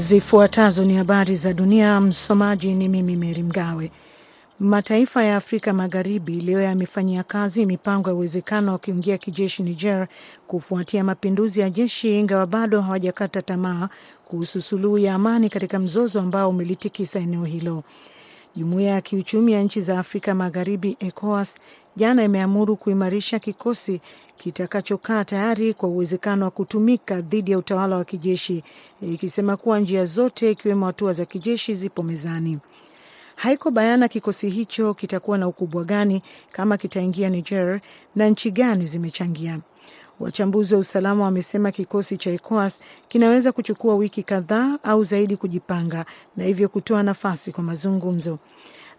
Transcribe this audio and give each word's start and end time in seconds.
Zifuatazo 0.00 0.84
ni 0.84 0.96
habari 0.96 1.36
za 1.36 1.52
dunia. 1.52 2.00
Msomaji 2.00 2.74
ni 2.74 2.88
mimi 2.88 3.16
Meri 3.16 3.42
Mgawe. 3.42 3.90
Mataifa 4.60 5.24
ya 5.24 5.36
Afrika 5.36 5.72
Magharibi 5.72 6.40
leo 6.40 6.60
yamefanyia 6.60 7.22
kazi 7.22 7.66
mipango 7.66 8.08
ya 8.08 8.14
uwezekano 8.14 8.72
wa 8.72 8.78
kuingia 8.78 9.18
kijeshi 9.18 9.62
Niger 9.62 10.08
kufuatia 10.46 11.04
mapinduzi 11.04 11.60
ya 11.60 11.70
jeshi, 11.70 12.18
ingawa 12.20 12.46
bado 12.46 12.80
hawajakata 12.80 13.42
tamaa 13.42 13.88
kuhusu 14.24 14.60
suluhu 14.60 14.98
ya 14.98 15.14
amani 15.14 15.50
katika 15.50 15.78
mzozo 15.78 16.20
ambao 16.20 16.48
umelitikisa 16.50 17.18
eneo 17.18 17.44
hilo. 17.44 17.82
Jumuiya 18.56 18.90
ya 18.90 19.00
kiuchumi 19.00 19.52
ya 19.52 19.62
nchi 19.62 19.80
za 19.80 19.98
Afrika 19.98 20.34
Magharibi, 20.34 20.96
ECOWAS, 21.00 21.56
jana 21.96 22.22
imeamuru 22.24 22.76
kuimarisha 22.76 23.38
kikosi 23.38 24.00
kitakachokaa 24.36 25.24
tayari 25.24 25.74
kwa 25.74 25.88
uwezekano 25.88 26.44
wa 26.44 26.50
kutumika 26.50 27.20
dhidi 27.20 27.50
ya 27.50 27.58
utawala 27.58 27.96
wa 27.96 28.04
kijeshi, 28.04 28.64
ikisema 29.02 29.56
kuwa 29.56 29.80
njia 29.80 30.04
zote 30.04 30.50
ikiwemo 30.50 30.86
hatua 30.86 31.12
za 31.12 31.24
kijeshi 31.24 31.74
zipo 31.74 32.02
mezani. 32.02 32.58
Haiko 33.36 33.70
bayana 33.70 34.08
kikosi 34.08 34.50
hicho 34.50 34.94
kitakuwa 34.94 35.38
na 35.38 35.48
ukubwa 35.48 35.84
gani, 35.84 36.22
kama 36.52 36.76
kitaingia 36.76 37.28
Niger 37.30 37.80
na 38.16 38.28
nchi 38.28 38.50
gani 38.50 38.86
zimechangia. 38.86 39.58
Wachambuzi 40.20 40.74
wa 40.74 40.80
usalama 40.80 41.24
wamesema 41.24 41.70
kikosi 41.70 42.16
cha 42.16 42.30
ECOWAS 42.30 42.80
kinaweza 43.08 43.52
kuchukua 43.52 43.94
wiki 43.94 44.22
kadhaa 44.22 44.78
au 44.82 45.04
zaidi 45.04 45.36
kujipanga 45.36 46.04
na 46.36 46.44
hivyo 46.44 46.68
kutoa 46.68 47.02
nafasi 47.02 47.52
kwa 47.52 47.64
mazungumzo. 47.64 48.38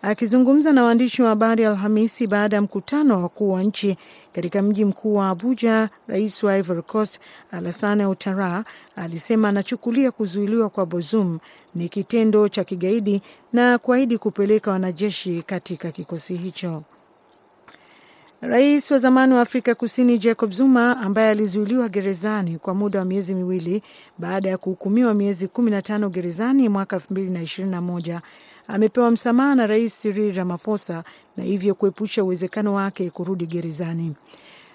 Akizungumza 0.01 0.73
na 0.73 0.83
waandishi 0.83 1.21
wa 1.21 1.29
habari 1.29 1.65
Alhamisi 1.65 2.27
baada 2.27 2.55
ya 2.55 2.61
mkutano 2.61 3.13
wa 3.15 3.21
wakuu 3.21 3.51
wa 3.51 3.63
nchi 3.63 3.97
katika 4.33 4.61
mji 4.61 4.85
mkuu 4.85 5.15
wa 5.15 5.29
Abuja, 5.29 5.89
rais 6.07 6.43
wa 6.43 6.57
Ivory 6.57 6.81
Coast 6.81 7.19
Alassane 7.51 8.05
Ouattara 8.05 8.63
alisema 8.95 9.49
anachukulia 9.49 10.11
kuzuiliwa 10.11 10.69
kwa 10.69 10.85
Bazoum 10.85 11.39
ni 11.75 11.89
kitendo 11.89 12.47
cha 12.49 12.63
kigaidi 12.63 13.21
na 13.53 13.77
kuahidi 13.77 14.17
kupeleka 14.17 14.71
wanajeshi 14.71 15.43
katika 15.45 15.91
kikosi 15.91 16.35
hicho. 16.35 16.83
Rais 18.41 18.91
wa 18.91 18.97
zamani 18.97 19.33
wa 19.33 19.41
Afrika 19.41 19.75
Kusini 19.75 20.17
Jacob 20.17 20.51
Zuma, 20.51 20.97
ambaye 20.99 21.29
alizuiliwa 21.29 21.89
gerezani 21.89 22.57
kwa 22.57 22.73
muda 22.73 22.99
wa 22.99 23.05
miezi 23.05 23.35
miwili 23.35 23.83
baada 24.17 24.49
ya 24.49 24.57
kuhukumiwa 24.57 25.13
miezi 25.13 25.45
15 25.47 26.09
gerezani 26.09 26.69
mwaka 26.69 26.95
2021 26.97 28.19
amepewa 28.73 29.11
msamaha 29.11 29.55
na 29.55 29.67
Rais 29.67 30.01
Cyril 30.01 30.35
Ramaphosa 30.35 31.03
na 31.37 31.43
hivyo 31.43 31.75
kuepusha 31.75 32.23
uwezekano 32.23 32.73
wake 32.73 33.09
kurudi 33.09 33.45
gerezani. 33.45 34.15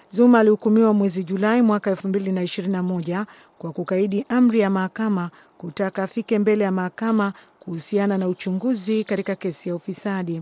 Zuma 0.09 0.39
alihukumiwa 0.39 0.93
mwezi 0.93 1.23
Julai 1.23 1.61
mwaka 1.61 1.89
elfu 1.89 2.07
mbili 2.07 2.31
na 2.31 2.43
ishirini 2.43 2.73
na 2.73 2.83
moja 2.83 3.25
kwa 3.57 3.71
kukaidi 3.71 4.25
amri 4.29 4.59
ya 4.59 4.69
mahakama 4.69 5.29
kutaka 5.57 6.03
afike 6.03 6.39
mbele 6.39 6.63
ya 6.63 6.71
mahakama 6.71 7.33
kuhusiana 7.59 8.17
na 8.17 8.27
uchunguzi 8.27 9.03
katika 9.03 9.35
kesi 9.35 9.69
ya 9.69 9.75
ufisadi. 9.75 10.41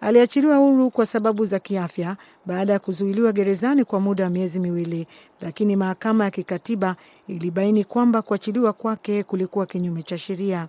Aliachiliwa 0.00 0.56
huru 0.56 0.90
kwa 0.90 1.06
sababu 1.06 1.44
za 1.44 1.58
kiafya 1.58 2.16
baada 2.46 2.72
ya 2.72 2.78
kuzuiliwa 2.78 3.32
gerezani 3.32 3.84
kwa 3.84 4.00
muda 4.00 4.24
wa 4.24 4.30
miezi 4.30 4.60
miwili, 4.60 5.06
lakini 5.40 5.76
mahakama 5.76 6.24
ya 6.24 6.30
kikatiba 6.30 6.96
ilibaini 7.28 7.84
kwamba 7.84 8.22
kuachiliwa 8.22 8.72
kwake 8.72 9.22
kulikuwa 9.22 9.66
kinyume 9.66 10.02
cha 10.02 10.18
sheria. 10.18 10.68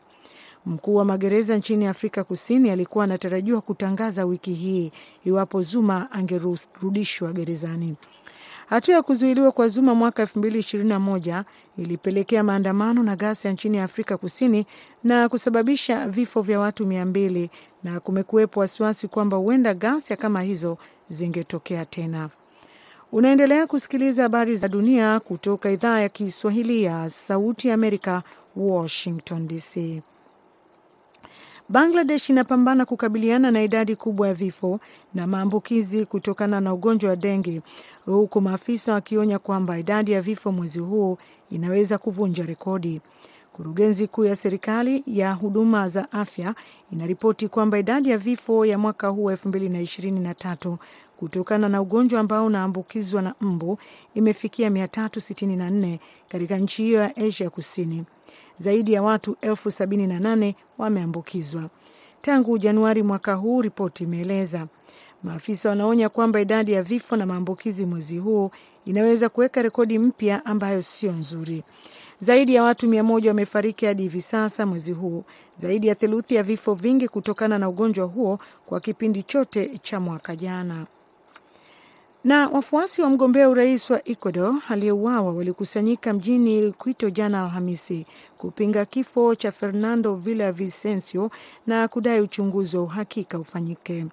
Mkuu 0.65 0.95
wa 0.95 1.05
magereza 1.05 1.57
nchini 1.57 1.87
Afrika 1.87 2.23
Kusini 2.23 2.69
alikuwa 2.69 3.03
anatarajiwa 3.03 3.61
kutangaza 3.61 4.25
wiki 4.25 4.53
hii 4.53 4.91
iwapo 5.25 5.61
Zuma 5.61 6.11
angerudishwa 6.11 7.33
gerezani. 7.33 7.95
Hatua 8.69 8.95
ya 8.95 9.01
kuzuiliwa 9.01 9.51
kwa 9.51 9.67
Zuma 9.67 9.95
mwaka 9.95 10.21
elfu 10.21 10.39
mbili 10.39 10.59
ishirini 10.59 10.89
na 10.89 10.99
moja 10.99 11.45
ilipelekea 11.77 12.43
maandamano 12.43 13.03
na 13.03 13.15
ghasia 13.15 13.51
nchini 13.51 13.79
Afrika 13.79 14.17
Kusini 14.17 14.65
na 15.03 15.29
kusababisha 15.29 16.07
vifo 16.07 16.41
vya 16.41 16.59
watu 16.59 16.85
mia 16.85 17.05
mbili 17.05 17.49
na 17.83 17.99
kumekuwepo 17.99 18.59
wasiwasi 18.59 19.07
kwamba 19.07 19.37
huenda 19.37 19.73
ghasia 19.73 20.15
kama 20.17 20.41
hizo 20.41 20.77
zingetokea 21.09 21.85
tena. 21.85 22.29
Unaendelea 23.11 23.67
kusikiliza 23.67 24.23
habari 24.23 24.55
za 24.55 24.67
dunia 24.67 25.19
kutoka 25.19 25.71
idhaa 25.71 25.99
ya 25.99 26.09
Kiswahili 26.09 26.83
ya 26.83 27.09
Sauti 27.09 27.67
ya 27.67 27.73
Amerika, 27.73 28.23
Washington 28.55 29.47
DC. 29.47 30.01
Bangladesh 31.71 32.29
inapambana 32.29 32.85
kukabiliana 32.85 33.51
na 33.51 33.61
idadi 33.63 33.95
kubwa 33.95 34.27
ya 34.27 34.33
vifo 34.33 34.79
na 35.13 35.27
maambukizi 35.27 36.05
kutokana 36.05 36.61
na 36.61 36.73
ugonjwa 36.73 37.09
wa 37.09 37.15
denge, 37.15 37.61
huku 38.05 38.41
maafisa 38.41 38.93
wakionya 38.93 39.39
kwamba 39.39 39.77
idadi 39.79 40.11
ya 40.11 40.21
vifo 40.21 40.51
mwezi 40.51 40.79
huu 40.79 41.17
inaweza 41.51 41.97
kuvunja 41.97 42.45
rekodi. 42.45 43.01
Kurugenzi 43.53 44.07
kuu 44.07 44.25
ya 44.25 44.35
serikali 44.35 45.03
ya 45.07 45.33
huduma 45.33 45.89
za 45.89 46.11
afya 46.11 46.55
inaripoti 46.91 47.47
kwamba 47.47 47.79
idadi 47.79 48.09
ya 48.09 48.17
vifo 48.17 48.65
ya 48.65 48.77
mwaka 48.77 49.07
huu 49.07 49.31
elfu 49.31 49.47
mbili 49.49 49.69
na 49.69 49.81
ishirini 49.81 50.19
na 50.19 50.33
tatu 50.33 50.77
kutokana 51.17 51.69
na 51.69 51.81
ugonjwa 51.81 52.19
ambao 52.19 52.45
unaambukizwa 52.45 53.21
na 53.21 53.35
mbu 53.41 53.77
imefikia 54.13 54.69
364 54.69 55.99
katika 56.27 56.57
nchi 56.57 56.83
hiyo 56.83 57.01
ya 57.01 57.15
Asia 57.15 57.49
Kusini. 57.49 58.03
Zaidi 58.59 58.93
ya 58.93 59.03
watu 59.03 59.35
elfu 59.41 59.71
sabini 59.71 60.07
na 60.07 60.19
nane 60.19 60.55
wameambukizwa 60.77 61.69
tangu 62.21 62.57
Januari 62.57 63.03
mwaka 63.03 63.33
huu, 63.33 63.61
ripoti 63.61 64.03
imeeleza. 64.03 64.67
Maafisa 65.23 65.69
wanaonya 65.69 66.09
kwamba 66.09 66.41
idadi 66.41 66.71
ya 66.71 66.83
vifo 66.83 67.15
na 67.17 67.25
maambukizi 67.25 67.85
mwezi 67.85 68.17
huu 68.17 68.51
inaweza 68.85 69.29
kuweka 69.29 69.61
rekodi 69.61 69.99
mpya 69.99 70.45
ambayo 70.45 70.81
sio 70.81 71.11
nzuri. 71.11 71.63
Zaidi 72.21 72.55
ya 72.55 72.63
watu 72.63 72.87
mia 72.87 73.03
moja 73.03 73.29
wamefariki 73.29 73.85
hadi 73.85 74.03
hivi 74.03 74.21
sasa 74.21 74.65
mwezi 74.65 74.91
huu, 74.91 75.23
zaidi 75.57 75.87
ya 75.87 75.95
theluthi 75.95 76.35
ya 76.35 76.43
vifo 76.43 76.73
vingi 76.73 77.07
kutokana 77.07 77.59
na 77.59 77.69
ugonjwa 77.69 78.05
huo 78.05 78.39
kwa 78.65 78.79
kipindi 78.79 79.23
chote 79.23 79.77
cha 79.81 79.99
mwaka 79.99 80.35
jana. 80.35 80.85
Na 82.23 82.47
wafuasi 82.47 83.01
wa 83.01 83.09
mgombea 83.09 83.49
urais 83.49 83.89
wa 83.89 84.07
Ecuador 84.09 84.55
aliyeuawa 84.69 85.33
walikusanyika 85.33 86.13
mjini 86.13 86.71
Quito 86.71 87.09
jana 87.09 87.43
Alhamisi 87.43 88.05
kupinga 88.37 88.85
kifo 88.85 89.35
cha 89.35 89.51
Fernando 89.51 90.15
Villavicencio 90.15 91.29
na 91.67 91.87
kudai 91.87 92.21
uchunguzi 92.21 92.77
wa 92.77 92.83
uhakika 92.83 93.39
ufanyike. 93.39 94.05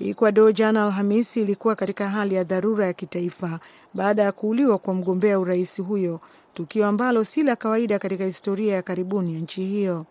Ecuador 0.00 0.52
jana 0.52 0.84
Alhamisi 0.86 1.42
ilikuwa 1.42 1.74
katika 1.76 2.08
hali 2.08 2.34
ya 2.34 2.44
dharura 2.44 2.86
ya 2.86 2.92
kitaifa 2.92 3.60
baada 3.94 4.22
ya 4.22 4.32
kuuliwa 4.32 4.78
kwa 4.78 4.94
mgombea 4.94 5.38
urais 5.38 5.82
huyo, 5.82 6.20
tukio 6.54 6.86
ambalo 6.86 7.24
si 7.24 7.42
la 7.42 7.56
kawaida 7.56 7.98
katika 7.98 8.24
historia 8.24 8.74
ya 8.74 8.82
karibuni 8.82 9.34
ya 9.34 9.40
nchi 9.40 9.64
hiyo. 9.64 10.06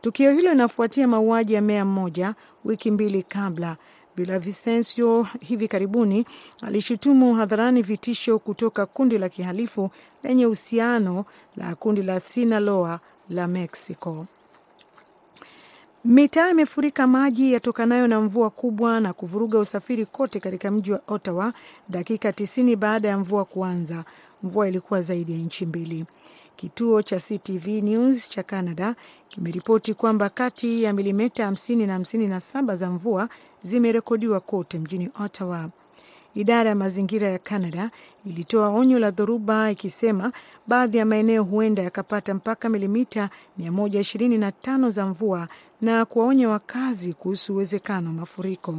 Tukio 0.00 0.32
hilo 0.32 0.50
linafuatia 0.52 1.08
mauaji 1.08 1.54
ya 1.54 1.60
meya 1.60 1.84
mmoja 1.84 2.34
wiki 2.64 2.90
mbili 2.90 3.22
kabla. 3.22 3.76
Villavicencio 4.18 5.26
hivi 5.40 5.68
karibuni 5.68 6.24
alishutumu 6.62 7.34
hadharani 7.34 7.82
vitisho 7.82 8.38
kutoka 8.38 8.86
kundi 8.86 9.18
la 9.18 9.28
kihalifu 9.28 9.90
lenye 10.22 10.46
uhusiano 10.46 11.24
la 11.56 11.74
kundi 11.74 12.02
la 12.02 12.20
Sinaloa 12.20 13.00
la 13.30 13.46
Mexico. 13.48 14.26
Mitaa 16.04 16.50
imefurika 16.50 17.06
maji 17.06 17.52
yatokanayo 17.52 18.06
na 18.08 18.20
mvua 18.20 18.50
kubwa 18.50 19.00
na 19.00 19.12
kuvuruga 19.12 19.58
usafiri 19.58 20.06
kote 20.06 20.40
katika 20.40 20.70
mji 20.70 20.92
wa 20.92 21.00
Ottawa 21.08 21.52
dakika 21.88 22.32
tisini 22.32 22.76
baada 22.76 23.08
ya 23.08 23.18
mvua 23.18 23.44
kuanza. 23.44 24.04
Mvua 24.42 24.68
ilikuwa 24.68 25.02
zaidi 25.02 25.32
ya 25.32 25.38
inchi 25.38 25.66
mbili. 25.66 26.04
Kituo 26.58 27.02
cha 27.02 27.20
CTV 27.20 27.66
News 27.82 28.28
cha 28.28 28.42
Canada 28.42 28.94
kimeripoti 29.28 29.94
kwamba 29.94 30.28
kati 30.28 30.82
ya 30.82 30.92
milimita 30.92 31.50
50 31.50 31.86
na 31.86 31.92
hamsini 31.92 32.26
na 32.26 32.40
saba 32.40 32.76
za 32.76 32.90
mvua 32.90 33.28
zimerekodiwa 33.62 34.40
kote 34.40 34.78
mjini 34.78 35.10
Ottawa. 35.24 35.68
Idara 36.34 36.70
ya 36.70 36.76
mazingira 36.76 37.28
ya 37.28 37.38
Canada 37.38 37.90
ilitoa 38.26 38.68
onyo 38.68 38.98
la 38.98 39.10
dhoruba 39.10 39.70
ikisema 39.70 40.32
baadhi 40.66 40.98
ya 40.98 41.04
maeneo 41.06 41.42
huenda 41.42 41.82
yakapata 41.82 42.34
mpaka 42.34 42.68
milimita 42.68 43.30
125 43.60 44.90
za 44.90 45.06
mvua 45.06 45.48
na 45.80 46.04
kuwaonya 46.04 46.48
wakazi 46.48 47.12
kuhusu 47.12 47.54
uwezekano 47.54 48.06
wa 48.06 48.12
mafuriko. 48.14 48.74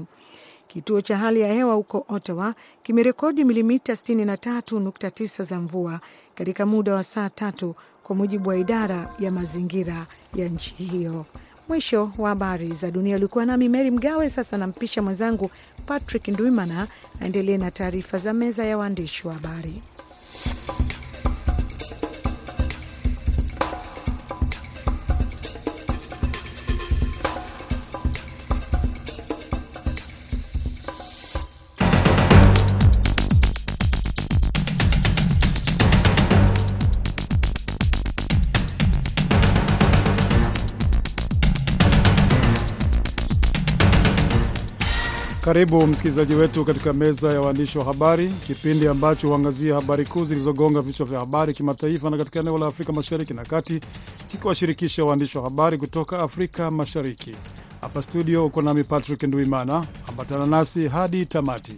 Kituo 0.68 1.02
cha 1.02 1.18
hali 1.18 1.42
ya 1.42 1.54
hewa 1.54 1.74
huko 1.74 2.06
Ottawa 2.10 2.56
kimerekodi 2.84 3.44
milimita 3.44 3.94
63.9 3.94 5.44
za 5.46 5.60
mvua 5.60 6.00
katika 6.40 6.66
muda 6.66 6.94
wa 6.96 7.04
saa 7.04 7.30
tatu, 7.30 7.76
kwa 8.04 8.16
mujibu 8.16 8.50
wa 8.50 8.58
idara 8.58 9.10
ya 9.20 9.32
mazingira 9.32 10.06
ya 10.36 10.48
nchi 10.48 10.74
hiyo. 10.76 11.26
Mwisho 11.68 12.12
wa 12.18 12.30
habari 12.30 12.74
za 12.74 12.92
dunia. 12.92 13.16
Ulikuwa 13.16 13.46
nami 13.46 13.70
Meri 13.70 13.92
Mgawe. 13.92 14.30
Sasa 14.30 14.58
nampisha 14.58 15.02
mwenzangu 15.02 15.52
Patrick 15.86 16.28
Ndwimana 16.28 16.88
aendelee 17.22 17.58
na 17.58 17.72
taarifa 17.72 18.18
za 18.18 18.34
meza 18.34 18.66
ya 18.66 18.78
waandishi 18.78 19.28
wa 19.28 19.34
habari. 19.34 19.82
Karibu 45.50 45.88
msikilizaji 45.88 46.34
wetu 46.36 46.66
katika 46.66 46.94
meza 46.94 47.34
ya 47.34 47.42
waandishi 47.42 47.78
wa 47.78 47.86
habari, 47.86 48.28
kipindi 48.48 48.88
ambacho 48.88 49.28
huangazia 49.28 49.76
habari 49.76 50.06
kuu 50.06 50.26
zilizogonga 50.26 50.82
vichwa 50.82 51.06
vya 51.06 51.20
habari 51.20 51.54
kimataifa 51.54 52.10
na 52.10 52.18
katika 52.18 52.40
eneo 52.40 52.58
la 52.58 52.66
Afrika 52.68 52.94
mashariki 52.94 53.34
na 53.34 53.46
kati, 53.46 53.80
kikiwashirikisha 54.32 55.06
waandishi 55.06 55.38
wa 55.38 55.44
habari 55.44 55.78
kutoka 55.78 56.20
Afrika 56.20 56.72
Mashariki. 56.72 57.36
Hapa 57.82 58.02
studio 58.04 58.46
uko 58.46 58.62
nami 58.62 58.84
Patrick 58.84 59.24
Nduimana, 59.24 59.86
ambatana 60.08 60.46
nasi 60.46 60.88
hadi 60.88 61.26
tamati. 61.26 61.76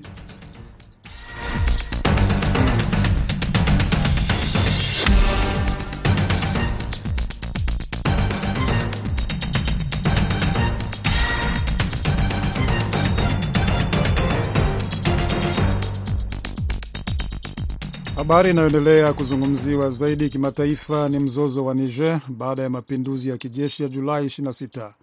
Habari 18.31 18.50
inayoendelea 18.50 19.13
kuzungumziwa 19.13 19.89
zaidi 19.89 20.30
kimataifa 20.30 21.10
ni 21.10 21.19
mzozo 21.19 21.66
wa 21.66 21.74
Niger 21.74 22.22
baada 22.30 22.62
ya 22.63 22.69
mapinduzi 22.69 23.30
ya 23.30 23.38
kijeshi 23.38 23.83
ya 23.83 23.89
Julai 23.89 24.25
26. 24.25 24.94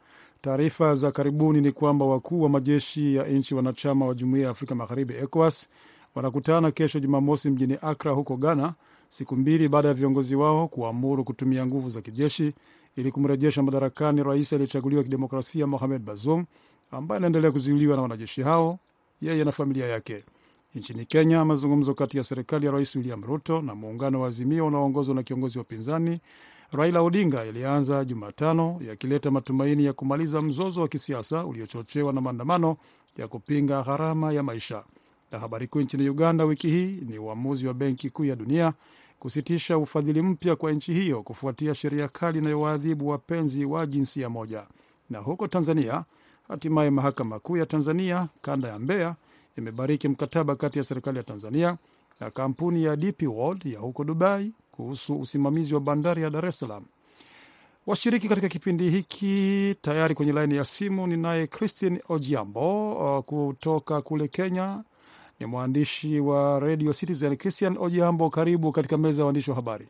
Taarifa 0.40 0.94
za 0.94 1.12
karibuni 1.12 1.60
ni 1.60 1.72
kwamba 1.72 2.04
wakuu 2.04 2.42
wa 2.42 2.48
majeshi 2.48 3.14
ya 3.14 3.24
nchi 3.24 3.54
wanachama 3.54 4.06
wa 4.06 4.14
Jumuiya 4.14 4.44
ya 4.44 4.50
Afrika 4.50 4.74
Magharibi, 4.74 5.14
ECOWAS, 5.14 5.68
wanakutana 6.14 6.70
kesho 6.70 7.00
Jumamosi 7.00 7.50
mjini 7.50 7.78
Akra 7.82 8.12
huko 8.12 8.36
Ghana, 8.36 8.74
siku 9.08 9.36
mbili 9.36 9.68
baada 9.68 9.88
ya 9.88 9.94
viongozi 9.94 10.36
wao 10.36 10.68
kuamuru 10.68 11.24
kutumia 11.24 11.66
nguvu 11.66 11.90
za 11.90 12.00
kijeshi 12.00 12.52
ili 12.96 13.10
kumrejesha 13.12 13.62
madarakani 13.62 14.22
rais 14.22 14.52
aliyechaguliwa 14.52 15.02
kidemokrasia 15.02 15.66
Mohamed 15.66 16.02
Bazoum, 16.02 16.44
ambaye 16.90 17.16
anaendelea 17.16 17.50
kuzuiliwa 17.52 17.96
na 17.96 18.02
wanajeshi 18.02 18.42
hao, 18.42 18.78
yeye 19.22 19.44
na 19.44 19.52
familia 19.52 19.86
yake. 19.88 20.24
Nchini 20.74 21.04
Kenya, 21.04 21.44
mazungumzo 21.44 21.94
kati 21.94 22.18
ya 22.18 22.24
serikali 22.24 22.66
ya 22.66 22.72
rais 22.72 22.96
William 22.96 23.22
Ruto 23.24 23.62
na 23.62 23.74
muungano 23.74 24.20
wa 24.20 24.28
Azimio 24.28 24.66
unaoongozwa 24.66 25.14
na 25.14 25.22
kiongozi 25.22 25.58
wa 25.58 25.64
upinzani 25.64 26.20
Raila 26.72 27.00
Odinga 27.02 27.44
yalianza 27.44 28.04
Jumatano, 28.04 28.80
yakileta 28.88 29.30
matumaini 29.30 29.84
ya 29.84 29.92
kumaliza 29.92 30.42
mzozo 30.42 30.80
wa 30.82 30.88
kisiasa 30.88 31.46
uliochochewa 31.46 32.12
na 32.12 32.20
maandamano 32.20 32.76
ya 33.16 33.28
kupinga 33.28 33.82
gharama 33.82 34.32
ya 34.32 34.42
maisha. 34.42 34.84
Na 35.32 35.38
habari 35.38 35.66
kuu 35.66 35.80
nchini 35.80 36.08
Uganda 36.08 36.44
wiki 36.44 36.68
hii 36.68 37.00
ni 37.08 37.18
uamuzi 37.18 37.66
wa 37.66 37.74
Benki 37.74 38.10
Kuu 38.10 38.24
ya 38.24 38.36
Dunia 38.36 38.72
kusitisha 39.18 39.78
ufadhili 39.78 40.22
mpya 40.22 40.56
kwa 40.56 40.72
nchi 40.72 40.94
hiyo 40.94 41.22
kufuatia 41.22 41.74
sheria 41.74 42.08
kali 42.08 42.38
inayowaadhibu 42.38 43.08
wapenzi 43.08 43.64
wa 43.64 43.86
jinsia 43.86 44.28
moja. 44.28 44.66
Na 45.10 45.18
huko 45.18 45.48
Tanzania, 45.48 46.04
hatimaye 46.48 46.90
mahakama 46.90 47.38
kuu 47.38 47.56
ya 47.56 47.66
Tanzania 47.66 48.28
kanda 48.42 48.68
ya 48.68 48.78
Mbeya 48.78 49.16
imebariki 49.58 50.08
mkataba 50.08 50.56
kati 50.56 50.78
ya 50.78 50.84
serikali 50.84 51.16
ya 51.18 51.22
Tanzania 51.24 51.76
na 52.20 52.30
kampuni 52.30 52.84
ya 52.84 52.96
DP 52.96 53.22
World 53.22 53.66
ya 53.66 53.78
huko 53.80 54.04
Dubai 54.04 54.52
kuhusu 54.72 55.20
usimamizi 55.20 55.74
wa 55.74 55.80
bandari 55.80 56.22
ya 56.22 56.30
Dar 56.30 56.46
es 56.46 56.58
Salaam. 56.58 56.84
Washiriki 57.86 58.28
katika 58.28 58.48
kipindi 58.48 58.90
hiki 58.90 59.74
tayari 59.80 60.14
kwenye 60.14 60.32
laini 60.32 60.56
ya 60.56 60.64
simu 60.64 61.06
ninaye 61.06 61.46
Christine 61.46 62.00
Ojiambo 62.08 63.22
kutoka 63.26 64.02
kule 64.02 64.28
Kenya, 64.28 64.82
ni 65.40 65.46
mwandishi 65.46 66.20
wa 66.20 66.60
Radio 66.60 66.92
Citizen. 66.92 67.36
Christian 67.36 67.76
Ojiambo, 67.80 68.30
karibu 68.30 68.72
katika 68.72 68.98
meza 68.98 69.22
ya 69.22 69.26
waandishi 69.26 69.50
wa 69.50 69.56
habari. 69.56 69.88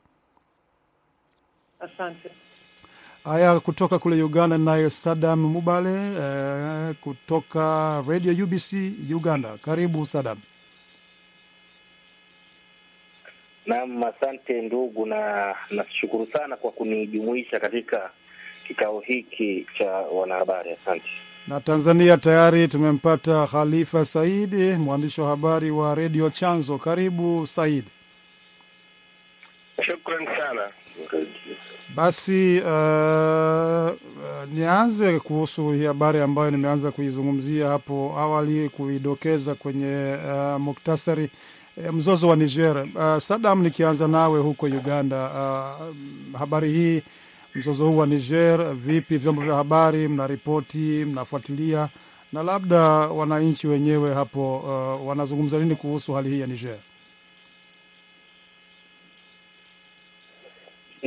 Asante. 1.81 2.31
Haya, 3.29 3.61
kutoka 3.61 3.99
kule 3.99 4.23
Uganda 4.23 4.59
naye 4.59 4.91
Sadam 4.91 5.41
Mubale 5.41 5.91
eh, 5.91 6.95
kutoka 7.01 8.05
Radio 8.09 8.45
UBC 8.45 8.73
Uganda. 9.15 9.59
Karibu 9.59 10.07
Sadam. 10.07 10.39
Naam, 13.67 14.05
asante 14.05 14.63
ndugu, 14.63 15.07
na 15.07 15.55
nashukuru 15.71 16.29
sana 16.33 16.57
kwa 16.57 16.73
kunijumuisha 16.73 17.61
katika 17.61 18.11
kikao 18.67 19.01
hiki 19.01 19.67
cha 19.79 19.91
wanahabari. 19.93 20.71
Asante. 20.83 21.07
Na 21.49 21.61
Tanzania 21.61 22.17
tayari 22.17 22.69
tumempata 22.69 23.47
Khalifa 23.47 24.05
Saidi, 24.05 24.73
mwandishi 24.73 25.21
wa 25.21 25.29
habari 25.29 25.71
wa 25.71 25.95
redio 25.95 26.31
Chanzo. 26.31 26.79
Karibu 26.79 27.47
Said. 27.47 27.85
Shukran 29.83 30.27
sana. 30.39 30.71
Basi 31.99 32.61
uh, 32.61 33.91
nianze 34.55 35.21
kuhusu 35.21 35.71
hii 35.71 35.85
habari 35.85 36.21
ambayo 36.21 36.51
nimeanza 36.51 36.91
kuizungumzia 36.91 37.69
hapo 37.69 38.15
awali, 38.19 38.69
kuidokeza 38.69 39.55
kwenye 39.55 40.17
uh, 40.27 40.61
muktasari 40.61 41.31
uh, 41.77 41.95
mzozo 41.95 42.29
wa 42.29 42.37
Niger. 42.37 42.87
Uh, 42.95 43.19
Sadam, 43.19 43.63
nikianza 43.63 44.09
nawe 44.09 44.41
huko 44.41 44.67
Uganda, 44.67 45.31
uh, 45.31 46.39
habari 46.39 46.73
hii, 46.73 47.03
mzozo 47.55 47.87
huu 47.89 47.97
wa 47.97 48.07
Niger, 48.07 48.75
vipi 48.75 49.17
vyombo 49.19 49.43
vya 49.43 49.55
habari 49.55 50.09
mnaripoti, 50.09 51.05
mnafuatilia, 51.05 51.89
na 52.33 52.43
labda 52.43 52.81
wananchi 52.91 53.67
wenyewe 53.69 54.15
hapo 54.15 54.59
uh, 54.59 55.09
wanazungumza 55.09 55.59
nini 55.59 55.75
kuhusu 55.77 56.13
hali 56.13 56.31
hii 56.31 56.41
ya 56.41 56.47
Niger? 56.47 56.79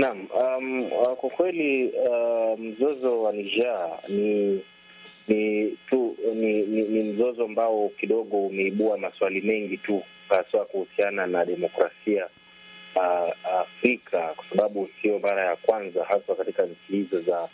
Naam, 0.02 0.26
um, 0.34 0.90
kwa 1.16 1.30
kweli 1.30 1.88
uh, 1.88 2.60
mzozo 2.60 3.22
wa 3.22 3.32
Niger 3.34 3.90
ni 4.08 4.62
ni 5.28 5.72
tu 5.90 6.18
ni, 6.36 6.62
ni, 6.62 6.82
ni 6.82 7.04
mzozo 7.14 7.46
ambao 7.46 7.90
kidogo 7.90 8.38
umeibua 8.48 8.98
maswali 8.98 9.42
mengi 9.42 9.78
tu 9.78 10.04
haswa 10.30 10.66
kuhusiana 10.66 11.28
na 11.28 11.46
demokrasia 11.46 12.28
uh, 12.96 13.54
Afrika, 13.62 14.34
kwa 14.36 14.46
sababu 14.50 14.90
sio 15.02 15.20
mara 15.20 15.46
ya 15.46 15.56
kwanza 15.56 16.04
haswa 16.06 16.36
katika 16.36 16.64
nchi 16.66 16.92
hizo 16.94 17.22
za 17.22 17.50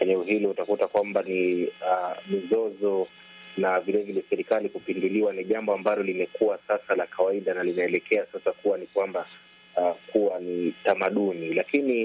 eneo 0.00 0.22
hilo. 0.22 0.50
Utakuta 0.50 0.86
kwamba 0.86 1.22
ni 1.22 1.64
uh, 1.64 2.16
mizozo 2.30 3.08
na 3.56 3.80
vilevile 3.80 4.24
serikali 4.30 4.68
kupinduliwa 4.68 5.32
ni 5.32 5.44
jambo 5.44 5.74
ambalo 5.74 6.02
limekuwa 6.02 6.58
sasa 6.68 6.94
la 6.96 7.06
kawaida 7.06 7.54
na 7.54 7.62
linaelekea 7.64 8.26
sasa 8.32 8.52
kuwa 8.52 8.78
ni 8.78 8.86
kwamba 8.86 9.26
Uh, 9.76 9.96
kuwa 10.12 10.40
ni 10.40 10.74
tamaduni, 10.84 11.54
lakini 11.54 12.04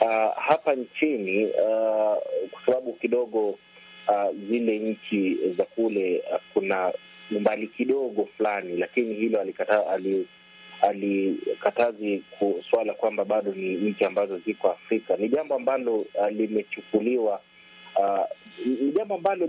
uh, 0.00 0.36
hapa 0.36 0.74
nchini 0.74 1.44
uh, 1.46 2.16
kwa 2.50 2.62
sababu 2.66 2.92
kidogo 2.92 3.48
uh, 4.08 4.30
zile 4.48 4.78
nchi 4.78 5.36
za 5.58 5.64
kule 5.64 6.22
uh, 6.32 6.40
kuna 6.54 6.92
umbali 7.36 7.66
kidogo 7.66 8.28
fulani, 8.36 8.76
lakini 8.76 9.14
hilo 9.14 9.40
alikata, 9.40 9.86
ali, 9.86 10.28
alikatazi 10.82 12.22
swala 12.70 12.94
kwamba 12.94 13.24
bado 13.24 13.52
ni 13.54 13.74
nchi 13.74 14.04
ambazo 14.04 14.38
ziko 14.38 14.70
Afrika. 14.70 15.16
Ni 15.16 15.28
jambo 15.28 15.54
ambalo 15.54 15.94
uh, 15.96 16.28
limechukuliwa 16.30 17.40
uh, 18.00 18.24
ni 18.66 18.92
jambo 18.92 19.14
ambalo 19.14 19.46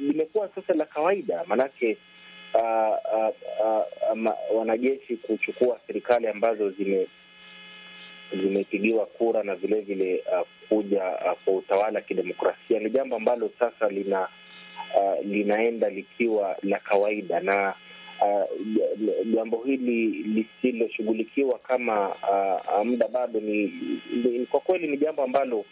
limekuwa 0.00 0.48
sasa 0.54 0.74
la 0.74 0.84
kawaida 0.84 1.44
maanake 1.46 1.96
Uh, 2.54 2.60
uh, 2.60 3.34
uh, 4.12 4.56
wanajeshi 4.58 5.16
kuchukua 5.16 5.80
serikali 5.86 6.26
ambazo 6.28 6.70
zime 6.70 7.06
zimepigiwa 8.42 9.06
kura 9.06 9.42
na 9.42 9.54
vilevile 9.54 10.24
uh, 10.32 10.46
kuja 10.68 11.04
uh, 11.04 11.38
kwa 11.44 11.54
utawala 11.54 11.98
wa 11.98 12.00
kidemokrasia. 12.04 12.80
Ni 12.80 12.90
jambo 12.90 13.16
ambalo 13.16 13.50
sasa 13.58 13.88
lina 13.88 14.28
uh, 14.96 15.24
linaenda 15.26 15.88
likiwa 15.88 16.56
la 16.62 16.78
kawaida, 16.78 17.40
na 17.40 17.74
jambo 19.34 19.56
uh, 19.56 19.66
hili 19.66 20.06
lisiloshughulikiwa 20.08 21.58
kama 21.58 22.08
uh, 22.08 22.84
muda 22.86 23.08
bado 23.08 23.40
ni, 23.40 23.72
ni 24.24 24.46
kwa 24.46 24.60
kweli 24.60 24.88
ni 24.88 24.96
jambo 24.96 25.22
ambalo 25.22 25.64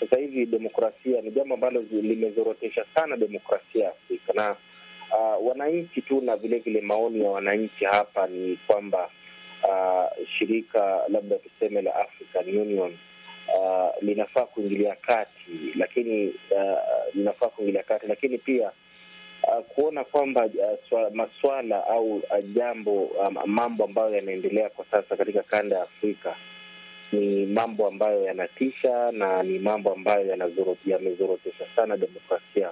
sasa 0.00 0.16
hivi 0.16 0.46
demokrasia 0.46 1.20
ni 1.22 1.30
jambo 1.30 1.54
ambalo 1.54 1.84
limezorotesha 1.92 2.84
sana 2.94 3.16
demokrasia 3.16 3.84
ya 3.84 3.90
Afrika 3.90 4.32
na 4.32 4.56
Uh, 5.12 5.46
wananchi 5.48 6.02
tu 6.02 6.20
na 6.20 6.36
vilevile 6.36 6.80
maoni 6.80 7.24
ya 7.24 7.30
wananchi 7.30 7.84
hapa 7.84 8.26
ni 8.26 8.56
kwamba 8.66 9.10
uh, 9.68 10.26
shirika 10.38 11.00
labda 11.08 11.36
tuseme 11.38 11.82
la 11.82 11.94
African 11.94 12.58
Union 12.58 12.98
uh, 13.54 14.02
linafaa 14.02 14.46
kuingilia 14.46 14.94
kati, 14.96 15.72
lakini 15.76 16.28
uh, 16.28 17.14
linafaa 17.14 17.48
kuingilia 17.48 17.82
kati, 17.82 18.06
lakini 18.06 18.38
pia 18.38 18.70
uh, 19.48 19.64
kuona 19.66 20.04
kwamba 20.04 20.44
uh, 20.90 21.12
maswala 21.14 21.86
au 21.86 22.16
uh, 22.16 22.22
jambo 22.54 23.02
um, 23.04 23.36
mambo 23.46 23.84
ambayo 23.84 24.14
yanaendelea 24.14 24.68
kwa 24.70 24.84
sasa 24.90 25.16
katika 25.16 25.42
kanda 25.42 25.76
ya 25.76 25.82
Afrika 25.82 26.36
ni 27.12 27.46
mambo 27.46 27.88
ambayo 27.88 28.24
yanatisha 28.24 29.12
na 29.12 29.42
ni 29.42 29.58
mambo 29.58 29.92
ambayo 29.92 30.36
yamezorotesha 30.86 31.66
sana 31.76 31.96
demokrasia 31.96 32.70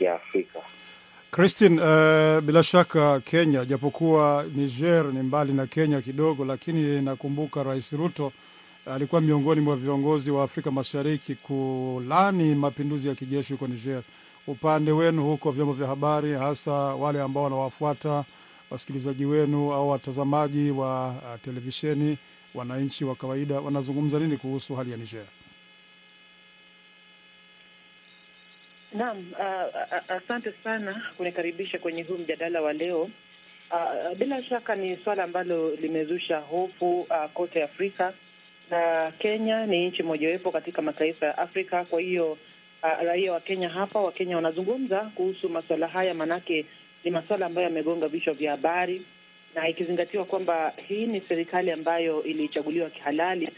ya 0.00 0.14
Afrika. 0.14 0.60
Christine, 1.30 1.78
uh, 1.80 2.40
bila 2.40 2.62
shaka 2.62 3.20
Kenya, 3.20 3.64
japokuwa 3.64 4.44
Niger 4.54 5.04
ni 5.12 5.22
mbali 5.22 5.52
na 5.52 5.66
Kenya 5.66 6.00
kidogo, 6.00 6.44
lakini 6.44 7.02
nakumbuka 7.02 7.62
Rais 7.62 7.92
Ruto 7.92 8.32
alikuwa 8.86 9.20
miongoni 9.20 9.60
mwa 9.60 9.76
viongozi 9.76 10.30
wa 10.30 10.44
Afrika 10.44 10.70
Mashariki 10.70 11.34
kulani 11.34 12.54
mapinduzi 12.54 13.08
ya 13.08 13.14
kijeshi 13.14 13.52
huko 13.52 13.66
Niger. 13.66 14.02
upande 14.46 14.92
wenu 14.92 15.24
huko 15.24 15.50
vyombo 15.50 15.72
vya 15.72 15.86
habari, 15.86 16.32
hasa 16.32 16.72
wale 16.72 17.20
ambao 17.22 17.44
wanawafuata 17.44 18.24
wasikilizaji 18.70 19.24
wenu 19.24 19.72
au 19.72 19.88
watazamaji 19.90 20.70
wa 20.70 21.08
uh, 21.08 21.40
televisheni, 21.42 22.18
wananchi 22.54 23.04
wa 23.04 23.14
kawaida 23.14 23.60
wanazungumza 23.60 24.18
nini 24.18 24.36
kuhusu 24.36 24.74
hali 24.76 24.90
ya 24.90 24.96
Niger? 24.96 25.24
Naam, 28.92 29.32
uh, 29.32 30.12
asante 30.16 30.52
sana 30.64 31.02
kunikaribisha 31.16 31.78
kwenye 31.78 32.02
huu 32.02 32.18
mjadala 32.18 32.60
wa 32.62 32.72
leo. 32.72 33.02
Uh, 33.70 34.16
bila 34.18 34.42
shaka 34.42 34.74
ni 34.76 34.96
suala 34.96 35.24
ambalo 35.24 35.74
limezusha 35.74 36.38
hofu 36.38 37.00
uh, 37.00 37.30
kote 37.34 37.62
Afrika 37.62 38.12
na 38.70 39.12
Kenya 39.18 39.66
ni 39.66 39.88
nchi 39.88 40.02
mojawapo 40.02 40.52
katika 40.52 40.82
mataifa 40.82 41.26
ya 41.26 41.38
Afrika. 41.38 41.84
Kwa 41.84 42.00
hiyo 42.00 42.32
uh, 42.82 43.02
raia 43.02 43.32
wa 43.32 43.40
Kenya 43.40 43.68
hapa, 43.68 44.00
Wakenya 44.00 44.36
wanazungumza 44.36 45.00
kuhusu 45.00 45.48
masuala 45.48 45.88
haya, 45.88 46.14
maanake 46.14 46.66
ni 47.04 47.10
masuala 47.10 47.46
ambayo 47.46 47.68
yamegonga 47.68 48.08
vichwa 48.08 48.34
vya 48.34 48.50
habari, 48.50 49.02
na 49.54 49.68
ikizingatiwa 49.68 50.24
kwamba 50.24 50.72
hii 50.88 51.06
ni 51.06 51.20
serikali 51.20 51.70
ambayo 51.70 52.22
ilichaguliwa 52.24 52.90
kihalali, 52.90 53.48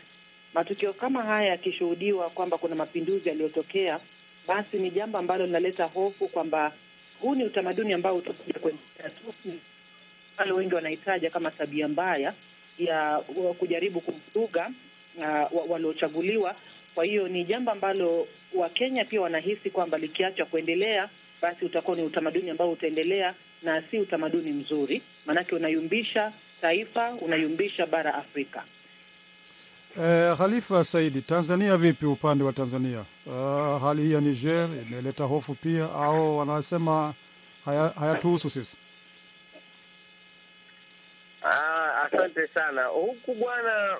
matukio 0.54 0.92
kama 0.92 1.22
haya 1.22 1.48
yakishuhudiwa 1.50 2.30
kwamba 2.30 2.58
kuna 2.58 2.74
mapinduzi 2.74 3.28
yaliyotokea 3.28 4.00
basi 4.50 4.78
ni 4.78 4.90
jambo 4.90 5.18
ambalo 5.18 5.46
linaleta 5.46 5.84
hofu 5.84 6.28
kwamba 6.28 6.72
huu 7.20 7.34
ni 7.34 7.44
utamaduni 7.44 7.92
ambao 7.92 8.16
utakuja 8.16 8.54
kuendelea 8.60 9.10
tu, 9.10 9.34
ambalo 10.36 10.56
wengi 10.56 10.74
wanahitaja 10.74 11.30
kama 11.30 11.50
tabia 11.50 11.88
mbaya 11.88 12.34
ya 12.78 13.18
kujaribu 13.58 14.00
kumvuruga 14.00 14.70
uh, 15.52 15.70
waliochaguliwa. 15.70 16.56
Kwa 16.94 17.04
hiyo 17.04 17.28
ni 17.28 17.44
jambo 17.44 17.70
ambalo 17.70 18.28
Wakenya 18.54 19.04
pia 19.04 19.20
wanahisi 19.20 19.70
kwamba 19.70 19.98
likiachwa 19.98 20.46
kuendelea, 20.46 21.08
basi 21.42 21.64
utakuwa 21.64 21.96
ni 21.96 22.02
utamaduni 22.02 22.50
ambao 22.50 22.70
utaendelea 22.72 23.34
na 23.62 23.82
si 23.90 23.98
utamaduni 23.98 24.52
mzuri, 24.52 25.02
maanake 25.26 25.54
unayumbisha 25.54 26.32
taifa, 26.60 27.14
unayumbisha 27.14 27.86
bara 27.86 28.14
Afrika. 28.14 28.64
Eh, 29.98 30.34
Khalifa 30.38 30.84
Saidi, 30.84 31.22
Tanzania 31.22 31.76
vipi? 31.76 32.06
Upande 32.06 32.44
wa 32.44 32.52
Tanzania, 32.52 33.04
uh, 33.26 33.82
hali 33.82 34.02
hii 34.02 34.12
ya 34.12 34.20
Niger 34.20 34.64
imeleta 34.88 35.24
hofu 35.24 35.54
pia 35.54 35.84
au 35.84 36.38
wanasema 36.38 37.14
hayatuhusu 37.64 38.48
haya 38.48 38.64
sisi? 38.64 38.76
Ah, 41.42 42.02
asante 42.04 42.48
sana. 42.48 42.84
Huku 42.84 43.34
bwana, 43.34 43.98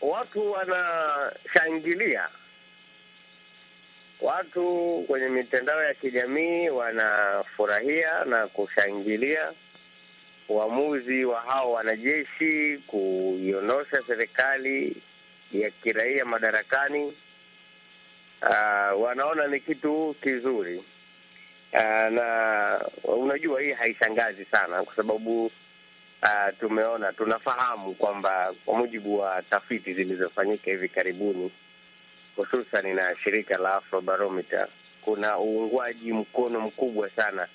watu 0.00 0.52
wanashangilia, 0.52 2.28
watu 4.20 5.04
kwenye 5.06 5.28
mitandao 5.28 5.82
ya 5.84 5.94
kijamii 5.94 6.68
wanafurahia 6.68 8.24
na 8.24 8.46
kushangilia 8.46 9.52
uamuzi 10.48 11.24
wa 11.24 11.40
hao 11.40 11.72
wanajeshi 11.72 12.78
kuiondosha 12.86 14.02
serikali 14.06 15.02
ya 15.52 15.70
kiraia 15.70 16.24
madarakani. 16.24 17.12
Uh, 18.42 19.02
wanaona 19.02 19.46
ni 19.46 19.60
kitu 19.60 20.16
kizuri 20.22 20.76
uh, 21.72 22.10
na 22.12 22.80
unajua 23.04 23.60
hii 23.60 23.72
haishangazi 23.72 24.44
sana 24.44 24.82
kwa 24.84 24.96
sababu 24.96 25.46
uh, 25.46 26.58
tumeona 26.60 27.12
tunafahamu 27.12 27.94
kwamba 27.94 28.54
kwa 28.64 28.78
mujibu 28.78 29.18
wa 29.18 29.42
tafiti 29.42 29.94
zilizofanyika 29.94 30.70
hivi 30.70 30.88
karibuni 30.88 31.52
hususan 32.36 32.94
na 32.94 33.16
shirika 33.24 33.58
la 33.58 33.74
Afrobarometer 33.74 34.68
kuna 35.04 35.38
uungwaji 35.38 36.12
mkono 36.12 36.60
mkubwa 36.60 37.10
sana 37.10 37.48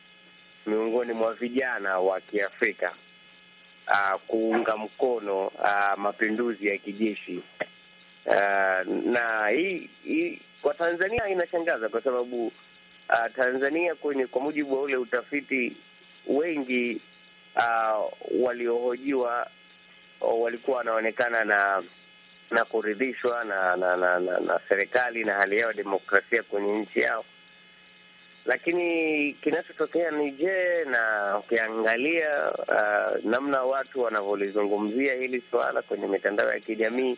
miongoni 0.67 1.13
mwa 1.13 1.33
vijana 1.33 1.99
wa 1.99 2.21
Kiafrika 2.21 2.93
uh, 3.87 4.21
kuunga 4.27 4.77
mkono 4.77 5.47
uh, 5.47 5.97
mapinduzi 5.97 6.67
ya 6.67 6.77
kijeshi. 6.77 7.43
Uh, 8.25 8.87
na 9.05 9.47
hii, 9.47 9.89
hii 10.03 10.41
kwa 10.61 10.73
Tanzania 10.73 11.27
inashangaza 11.27 11.89
kwa 11.89 12.01
sababu 12.03 12.47
uh, 12.47 13.33
Tanzania 13.35 13.95
kwenye 13.95 14.27
kwa 14.27 14.41
mujibu 14.41 14.73
wa 14.75 14.81
ule 14.81 14.97
utafiti 14.97 15.77
wengi 16.27 17.01
uh, 17.55 18.13
waliohojiwa 18.45 19.47
walikuwa 20.21 20.77
wanaonekana 20.77 21.43
na 21.45 21.83
na 22.51 22.65
kuridhishwa 22.65 23.43
na 23.43 23.75
na, 23.75 23.97
na, 23.97 24.19
na 24.19 24.39
na 24.39 24.59
serikali 24.69 25.23
na 25.23 25.33
hali 25.33 25.57
yao 25.57 25.67
ya 25.69 25.73
demokrasia 25.77 26.43
kwenye 26.43 26.79
nchi 26.79 26.99
yao 26.99 27.25
lakini 28.47 29.33
kinachotokea 29.33 30.11
ni 30.11 30.31
je, 30.31 30.85
na 30.85 31.33
ukiangalia 31.39 32.51
uh, 32.51 33.25
namna 33.25 33.63
watu 33.63 34.01
wanavyolizungumzia 34.01 35.13
hili 35.13 35.43
suala 35.51 35.81
kwenye 35.81 36.07
mitandao 36.07 36.49
ya 36.53 36.59
kijamii, 36.59 37.17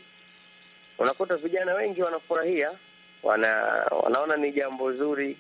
unakuta 0.98 1.38
vijana 1.38 1.74
wengi 1.74 2.02
wanafurahia, 2.02 2.72
wana 3.24 3.56
wanaona 4.04 4.38
ni 4.38 4.52
jambo 4.52 4.94
zuri. 4.94 5.38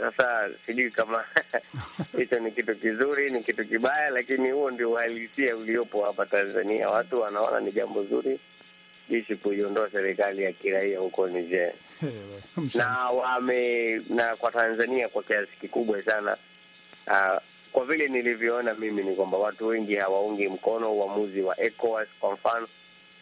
Sasa 0.00 0.48
uh, 0.48 0.54
sijui 0.66 0.90
kama 0.90 1.24
hicho 2.18 2.38
ni 2.38 2.50
kitu 2.52 2.76
kizuri, 2.76 3.30
ni 3.30 3.42
kitu 3.42 3.64
kibaya, 3.68 4.10
lakini 4.10 4.50
huo 4.50 4.70
ndio 4.70 4.90
uhalisia 4.90 5.56
uliopo 5.56 6.04
hapa 6.04 6.26
Tanzania. 6.26 6.88
Watu 6.88 7.20
wanaona 7.20 7.60
ni 7.60 7.72
jambo 7.72 8.04
zuri 8.04 8.40
jeshi 9.10 9.36
kuiondoa 9.36 9.90
serikali 9.90 10.42
ya 10.42 10.52
kiraia 10.52 10.98
huko 10.98 11.28
Niger 11.28 11.72
na 12.74 13.10
wame 13.10 13.94
na 14.08 14.36
kwa 14.36 14.52
Tanzania 14.52 15.08
kwa 15.08 15.22
kiasi 15.22 15.52
kikubwa 15.60 16.02
sana 16.04 16.36
uh, 17.06 17.42
kwa 17.72 17.84
vile 17.86 18.08
nilivyoona 18.08 18.74
mimi 18.74 19.02
ni 19.02 19.16
kwamba 19.16 19.38
watu 19.38 19.66
wengi 19.66 19.94
hawaungi 19.96 20.48
mkono 20.48 20.92
uamuzi 20.92 21.40
wa 21.42 21.60
ECOWAS 21.60 22.08
kwa 22.20 22.32
mfano 22.34 22.68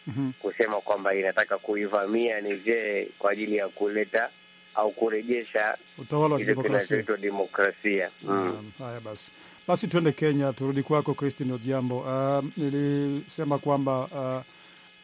mm 0.07 0.13
-hmm. 0.17 0.41
kusema 0.41 0.81
kwamba 0.81 1.15
inataka 1.15 1.57
kuivamia 1.57 2.41
Niger 2.41 3.05
kwa 3.19 3.31
ajili 3.31 3.55
ya 3.55 3.67
kuleta 3.69 4.29
au 4.75 4.91
kurejesha 4.91 5.77
utawala 5.97 6.33
wa 6.33 6.39
kidemokrasia 6.39 7.03
demokrasia. 7.21 8.09
Mm. 8.23 8.71
Haya 8.79 8.99
basi 8.99 9.31
basi, 9.67 9.87
tuende 9.87 10.11
Kenya, 10.11 10.53
turudi 10.53 10.83
kwako 10.83 11.13
Christine 11.13 11.53
Odhiambo. 11.53 11.97
Uh, 11.99 12.45
nilisema 12.57 13.57
kwamba 13.59 13.99
uh, 13.99 14.56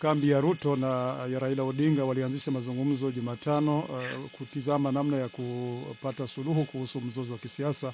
kambi 0.04 0.30
ya 0.30 0.42
Ruto 0.42 0.76
na 0.76 0.88
ya 1.32 1.40
Raila 1.40 1.64
Odinga 1.64 2.06
walianzisha 2.06 2.52
mazungumzo 2.52 3.12
Jumatano 3.12 3.80
uh, 3.80 4.30
kutizama 4.32 4.92
namna 4.92 5.18
ya 5.18 5.30
kupata 5.30 6.28
suluhu 6.28 6.66
kuhusu 6.66 7.02
mzozo 7.02 7.34
wa 7.34 7.40
kisiasa 7.40 7.94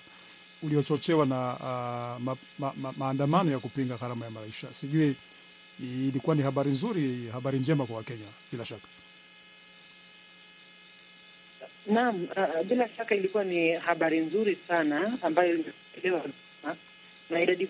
uliochochewa 0.64 1.26
na 1.26 1.54
uh, 1.54 2.22
ma, 2.24 2.36
ma, 2.60 2.74
ma, 2.78 2.94
maandamano 2.98 3.52
ya 3.52 3.60
kupinga 3.60 3.98
gharama 3.98 4.26
ya 4.26 4.32
maisha. 4.32 4.74
Sijui 4.74 5.16
ilikuwa 5.80 6.36
ni 6.36 6.42
habari 6.44 6.72
nzuri, 6.72 7.28
habari 7.34 7.60
njema 7.60 7.86
kwa 7.86 7.96
Wakenya 7.98 8.26
bila 8.52 8.66
shaka. 8.66 8.88
Naam, 11.88 12.24
uh, 12.24 12.68
bila 12.68 12.90
shaka 12.98 13.16
ilikuwa 13.16 13.44
ni 13.44 13.72
habari 13.72 14.20
nzuri 14.20 14.58
sana 14.68 15.18
ambayo 15.22 15.56
imepokelewa 15.56 16.26
na 17.30 17.42
idadi 17.42 17.68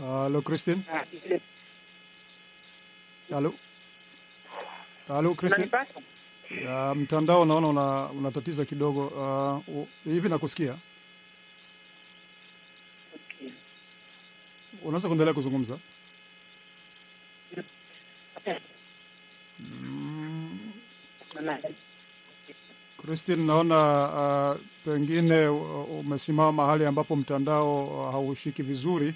Halo 0.00 0.42
Christine. 0.42 0.84
Halo. 3.30 3.54
Halo 5.08 5.34
Christine. 5.34 5.70
Ya, 6.64 6.94
mtandao 6.94 7.44
naona 7.44 7.66
una, 7.68 8.10
unatatiza 8.10 8.64
kidogo 8.64 9.06
uh, 9.66 9.86
hivi 10.04 10.28
nakusikia. 10.28 10.78
Okay. 13.14 13.50
Unaweza 14.82 15.08
kuendelea 15.08 15.34
kuzungumza? 15.34 15.78
Mm. 19.58 20.72
Christine, 22.96 23.44
naona 23.44 24.08
uh, 24.54 24.60
pengine 24.84 25.46
umesimama 25.48 26.52
mahali 26.52 26.86
ambapo 26.86 27.16
mtandao 27.16 27.86
uh, 27.86 28.12
haushiki 28.12 28.62
vizuri. 28.62 29.14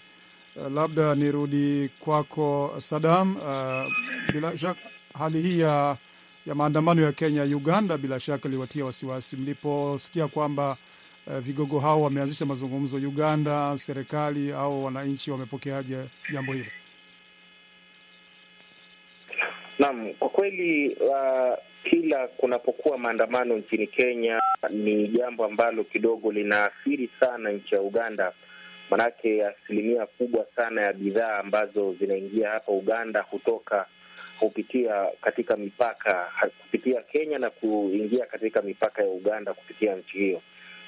Uh, 0.56 0.68
labda 0.73 1.14
nirudi 1.14 1.90
kwako 2.00 2.75
Sadam. 2.78 3.37
Uh, 3.37 3.92
bila 4.32 4.56
shaka 4.56 4.80
hali 5.18 5.42
hii 5.42 5.61
ya, 5.61 5.97
ya 6.47 6.54
maandamano 6.54 7.02
ya 7.02 7.12
Kenya, 7.12 7.42
Uganda 7.42 7.99
bila 7.99 8.21
shaka 8.21 8.49
iliwatia 8.49 8.85
wasiwasi 8.85 9.37
mliposikia 9.37 10.28
kwamba 10.28 10.76
uh, 11.26 11.38
vigogo 11.38 11.78
hao 11.80 12.02
wameanzisha 12.02 12.47
mazungumzo 12.47 12.97
Uganda. 12.97 13.78
Serikali 13.78 14.52
au 14.52 14.85
wananchi 14.85 15.30
wamepokeaje 15.30 15.97
jambo 16.32 16.52
hilo? 16.52 16.66
Naam, 19.78 20.14
kwa 20.14 20.28
kweli 20.28 20.88
uh, 20.94 21.59
kila 21.90 22.28
kunapokuwa 22.28 22.99
maandamano 22.99 23.56
nchini 23.56 23.87
Kenya 23.87 24.40
ni 24.71 25.09
jambo 25.09 25.44
ambalo 25.44 25.85
kidogo 25.85 26.32
linaathiri 26.32 27.11
sana 27.21 27.50
nchi 27.52 27.75
ya 27.75 27.80
Uganda 27.82 28.32
manake 28.91 29.47
asilimia 29.47 30.07
kubwa 30.07 30.47
sana 30.57 30.83
ya 30.83 30.93
bidhaa 30.93 31.39
ambazo 31.39 31.95
zinaingia 32.01 32.51
hapa 32.51 32.73
Uganda 32.73 33.21
hutoka 33.23 33.87
kupitia 34.41 35.07
katika 35.21 35.57
mipaka 35.57 36.29
kupitia 36.62 37.03
Kenya 37.03 37.39
na 37.39 37.51
kuingia 37.51 38.27
katika 38.27 38.62
mipaka 38.62 39.03
ya 39.03 39.09
Uganda 39.09 39.55
kupitia 39.55 39.97
nchi 39.97 40.19
hiyo, 40.19 40.43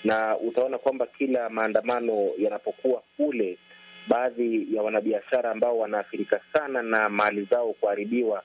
na 0.04 0.38
utaona 0.38 0.78
kwamba 0.78 1.06
kila 1.06 1.48
maandamano 1.48 2.30
yanapokuwa 2.38 3.02
kule, 3.16 3.58
baadhi 4.08 4.76
ya 4.76 4.82
wanabiashara 4.82 5.50
ambao 5.50 5.78
wanaathirika 5.78 6.40
sana 6.52 6.82
na 6.82 7.08
mali 7.08 7.44
zao 7.50 7.72
kuharibiwa 7.72 8.42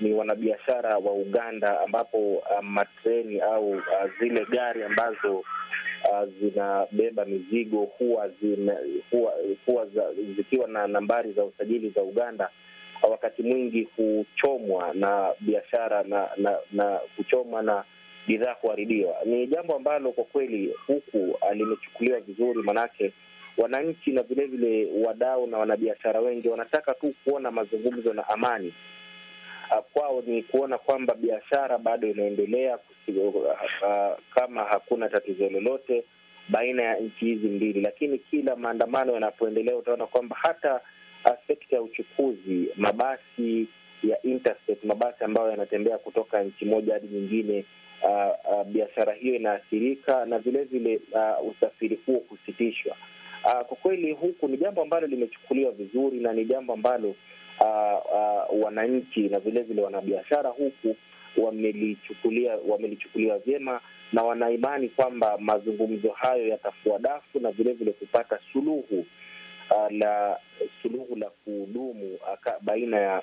ni 0.00 0.12
wanabiashara 0.12 0.96
wa 0.98 1.12
Uganda, 1.12 1.80
ambapo 1.80 2.18
uh, 2.34 2.62
matreni 2.62 3.40
au 3.40 3.70
uh, 3.70 3.82
zile 4.20 4.44
gari 4.50 4.82
ambazo 4.84 5.44
uh, 6.10 6.28
zinabeba 6.40 7.24
mizigo 7.24 7.80
huwa 7.98 8.28
zina, 8.28 8.76
huwa, 9.10 9.32
huwa 9.66 9.86
za, 9.86 10.02
zikiwa 10.36 10.68
na 10.68 10.86
nambari 10.86 11.32
za 11.32 11.44
usajili 11.44 11.90
za 11.90 12.02
Uganda 12.02 12.50
wakati 13.10 13.42
mwingi 13.42 13.88
huchomwa 13.96 14.94
na 14.94 15.32
biashara 15.40 16.02
na 16.02 16.28
na, 16.36 16.58
na 16.72 17.00
kuchomwa 17.16 17.62
na 17.62 17.84
bidhaa 18.26 18.54
kuharibiwa. 18.54 19.14
Ni 19.24 19.46
jambo 19.46 19.76
ambalo 19.76 20.12
kwa 20.12 20.24
kweli 20.24 20.74
huku 20.86 21.38
limechukuliwa 21.54 22.20
vizuri, 22.20 22.62
manake 22.62 23.12
wananchi 23.58 24.10
na 24.12 24.22
vilevile 24.22 24.88
wadau 25.06 25.46
na 25.46 25.58
wanabiashara 25.58 26.20
wengi 26.20 26.48
wanataka 26.48 26.94
tu 26.94 27.14
kuona 27.24 27.50
mazungumzo 27.50 28.12
na 28.14 28.28
amani. 28.28 28.74
Kwao 29.92 30.22
ni 30.26 30.42
kuona 30.42 30.78
kwamba 30.78 31.14
biashara 31.14 31.78
bado 31.78 32.08
inaendelea 32.08 32.78
kama 34.34 34.64
hakuna 34.64 35.08
tatizo 35.08 35.48
lolote 35.50 36.04
baina 36.48 36.82
ya 36.82 36.96
nchi 36.96 37.24
hizi 37.24 37.48
mbili, 37.48 37.80
lakini 37.80 38.18
kila 38.18 38.56
maandamano 38.56 39.12
yanapoendelea 39.12 39.76
utaona 39.76 40.06
kwamba 40.06 40.36
hata 40.42 40.80
sekta 41.46 41.76
ya 41.76 41.82
uchukuzi, 41.82 42.68
mabasi 42.76 43.68
ya 44.02 44.22
interstate, 44.22 44.86
mabasi 44.86 45.24
ambayo 45.24 45.50
yanatembea 45.50 45.98
kutoka 45.98 46.42
nchi 46.42 46.64
moja 46.64 46.92
hadi 46.92 47.08
nyingine, 47.08 47.64
uh, 48.02 48.52
uh, 48.58 48.64
biashara 48.66 49.12
hiyo 49.12 49.34
inaathirika 49.34 50.24
na 50.26 50.38
vilevile 50.38 51.00
uh, 51.12 51.48
usafiri 51.50 51.98
huo 52.06 52.18
kusitishwa. 52.20 52.96
Uh, 53.44 53.52
kwa 53.66 53.76
kweli 53.76 54.12
huku 54.12 54.48
ni 54.48 54.56
jambo 54.56 54.82
ambalo 54.82 55.06
limechukuliwa 55.06 55.72
vizuri 55.72 56.20
na 56.20 56.32
ni 56.32 56.44
jambo 56.44 56.72
ambalo 56.72 57.14
uh, 57.60 58.06
uh, 58.12 58.64
wananchi 58.64 59.28
na 59.28 59.38
vilevile 59.40 59.82
wanabiashara 59.82 60.50
huku 60.50 60.96
wamelichukulia 61.36 62.56
wamelichukulia 62.68 63.38
vyema 63.38 63.80
na 64.12 64.22
wanaimani 64.22 64.88
kwamba 64.88 65.38
mazungumzo 65.38 66.10
hayo 66.12 66.48
yatafua 66.48 66.98
dafu 66.98 67.40
na 67.40 67.50
vilevile 67.52 67.92
kupata 67.92 68.38
suluhu 68.52 69.06
Uh, 69.70 69.90
la 69.90 70.38
suluhu 70.82 71.16
la 71.16 71.30
kudumu 71.44 72.14
uh, 72.14 72.52
baina 72.62 72.96
ya 73.00 73.22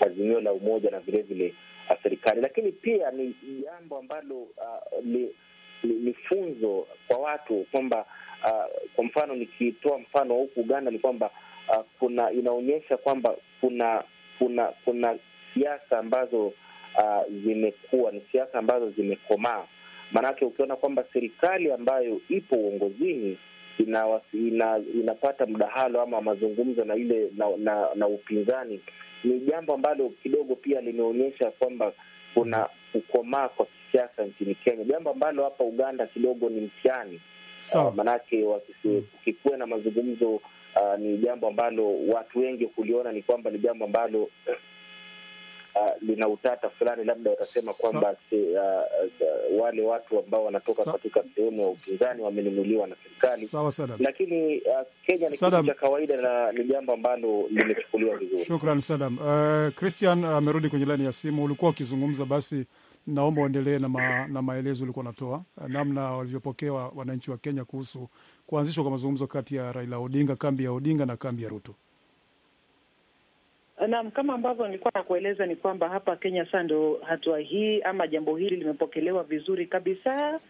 Azimio 0.00 0.40
la 0.40 0.52
Umoja 0.52 0.90
na 0.90 1.00
vilevile 1.00 1.54
uh, 1.90 1.96
serikali. 2.02 2.40
Lakini 2.40 2.72
pia 2.72 3.10
ni 3.10 3.34
jambo 3.64 3.98
ambalo 3.98 4.36
uh, 4.42 5.04
ni, 5.04 6.14
funzo 6.28 6.86
kwa 7.08 7.18
watu 7.18 7.66
kwamba 7.72 8.06
uh, 8.44 8.88
kwa 8.94 9.04
mfano 9.04 9.34
nikitoa 9.34 9.98
mfano 9.98 10.34
huku 10.34 10.60
Uganda 10.60 10.90
ni 10.90 10.98
kwamba 10.98 11.30
uh, 11.68 11.84
kuna 11.98 12.30
inaonyesha 12.32 12.96
kwamba 12.96 13.36
kuna 13.60 14.04
kuna 14.38 14.64
kuna 14.84 15.18
siasa 15.54 15.98
ambazo 15.98 16.46
uh, 16.46 17.32
zimekuwa 17.44 18.12
ni 18.12 18.22
siasa 18.32 18.58
ambazo 18.58 18.90
zimekomaa, 18.90 19.64
maanake 20.12 20.44
ukiona 20.44 20.76
kwamba 20.76 21.04
serikali 21.12 21.72
ambayo 21.72 22.20
ipo 22.28 22.56
uongozini 22.56 23.38
ina, 23.78 24.20
ina, 24.32 24.78
inapata 24.94 25.46
mdahalo 25.46 26.00
ama 26.02 26.20
mazungumzo 26.20 26.84
na 26.84 26.94
ile 26.94 27.30
na, 27.36 27.56
na, 27.56 27.88
na 27.94 28.06
upinzani, 28.06 28.80
ni 29.24 29.40
jambo 29.40 29.74
ambalo 29.74 30.08
kidogo 30.08 30.54
pia 30.56 30.80
limeonyesha 30.80 31.50
kwamba 31.50 31.92
kuna 32.34 32.68
kukomaa 32.92 33.48
kwa 33.48 33.66
kisiasa 33.66 34.24
nchini 34.24 34.54
Kenya, 34.54 34.84
jambo 34.84 35.10
ambalo 35.10 35.44
hapa 35.44 35.64
Uganda 35.64 36.06
kidogo 36.06 36.48
ni 36.50 36.60
mtihani. 36.60 37.20
Uh, 37.74 37.94
manake 37.94 38.44
ukikuwa 39.20 39.56
na 39.56 39.66
mazungumzo 39.66 40.40
uh, 40.76 40.98
ni 40.98 41.18
jambo 41.18 41.48
ambalo 41.48 42.06
watu 42.06 42.38
wengi 42.38 42.66
kuliona 42.66 43.12
ni 43.12 43.22
kwamba 43.22 43.50
ni 43.50 43.58
jambo 43.58 43.84
ambalo 43.84 44.28
Uh, 45.76 46.02
lina 46.08 46.28
utata 46.28 46.70
fulani, 46.70 47.04
labda 47.04 47.30
watasema 47.30 47.72
kwamba 47.72 48.16
uh, 48.32 48.38
uh, 48.38 49.60
wale 49.62 49.82
watu 49.82 50.18
ambao 50.18 50.44
wanatoka 50.44 50.84
katika 50.92 51.24
sehemu 51.34 51.60
ya 51.60 51.66
upinzani 51.68 52.22
wamenunuliwa 52.22 52.86
na 52.86 52.96
serikali. 53.02 53.46
Sawa 53.46 53.72
Sadam, 53.72 53.96
lakini 54.00 54.58
uh, 54.60 54.74
Kenya 55.06 55.28
ni 55.30 55.36
kitu 55.36 55.62
cha 55.66 55.74
kawaida 55.74 56.22
na 56.22 56.52
ni 56.52 56.64
jambo 56.64 56.92
ambalo 56.92 57.46
limechukuliwa 57.50 58.16
vizuri. 58.16 58.44
Shukran 58.44 58.80
Sadam. 58.80 59.18
Uh, 59.18 59.74
Christian 59.74 60.24
amerudi 60.24 60.66
uh, 60.66 60.70
kwenye 60.70 60.86
laini 60.86 61.04
ya 61.04 61.12
simu. 61.12 61.44
Ulikuwa 61.44 61.70
ukizungumza, 61.70 62.24
basi 62.24 62.66
naomba 63.06 63.42
uendelee 63.42 63.78
na, 63.78 63.88
ma, 63.88 64.26
na 64.28 64.42
maelezo 64.42 64.84
ulikuwa 64.84 65.02
unatoa 65.04 65.42
namna 65.68 66.12
walivyopokewa 66.12 66.92
wananchi 66.96 67.30
wa 67.30 67.38
Kenya 67.38 67.64
kuhusu 67.64 68.08
kuanzishwa 68.46 68.84
kwa 68.84 68.90
mazungumzo 68.90 69.26
kati 69.26 69.56
ya 69.56 69.72
Raila 69.72 69.98
Odinga, 69.98 70.36
kambi 70.36 70.64
ya 70.64 70.72
Odinga 70.72 71.06
na 71.06 71.16
kambi 71.16 71.42
ya 71.42 71.48
Ruto. 71.48 71.74
Naam, 73.88 74.10
kama 74.10 74.34
ambavyo 74.34 74.66
nilikuwa 74.66 74.92
nakueleza 74.94 75.46
ni 75.46 75.56
kwamba 75.56 75.88
hapa 75.88 76.16
Kenya 76.16 76.44
sasa 76.44 76.62
ndo 76.62 77.00
hatua 77.06 77.38
hii 77.38 77.80
ama 77.80 78.06
jambo 78.06 78.36
hili 78.36 78.56
limepokelewa 78.56 79.22
vizuri 79.24 79.66
kabisa, 79.66 80.40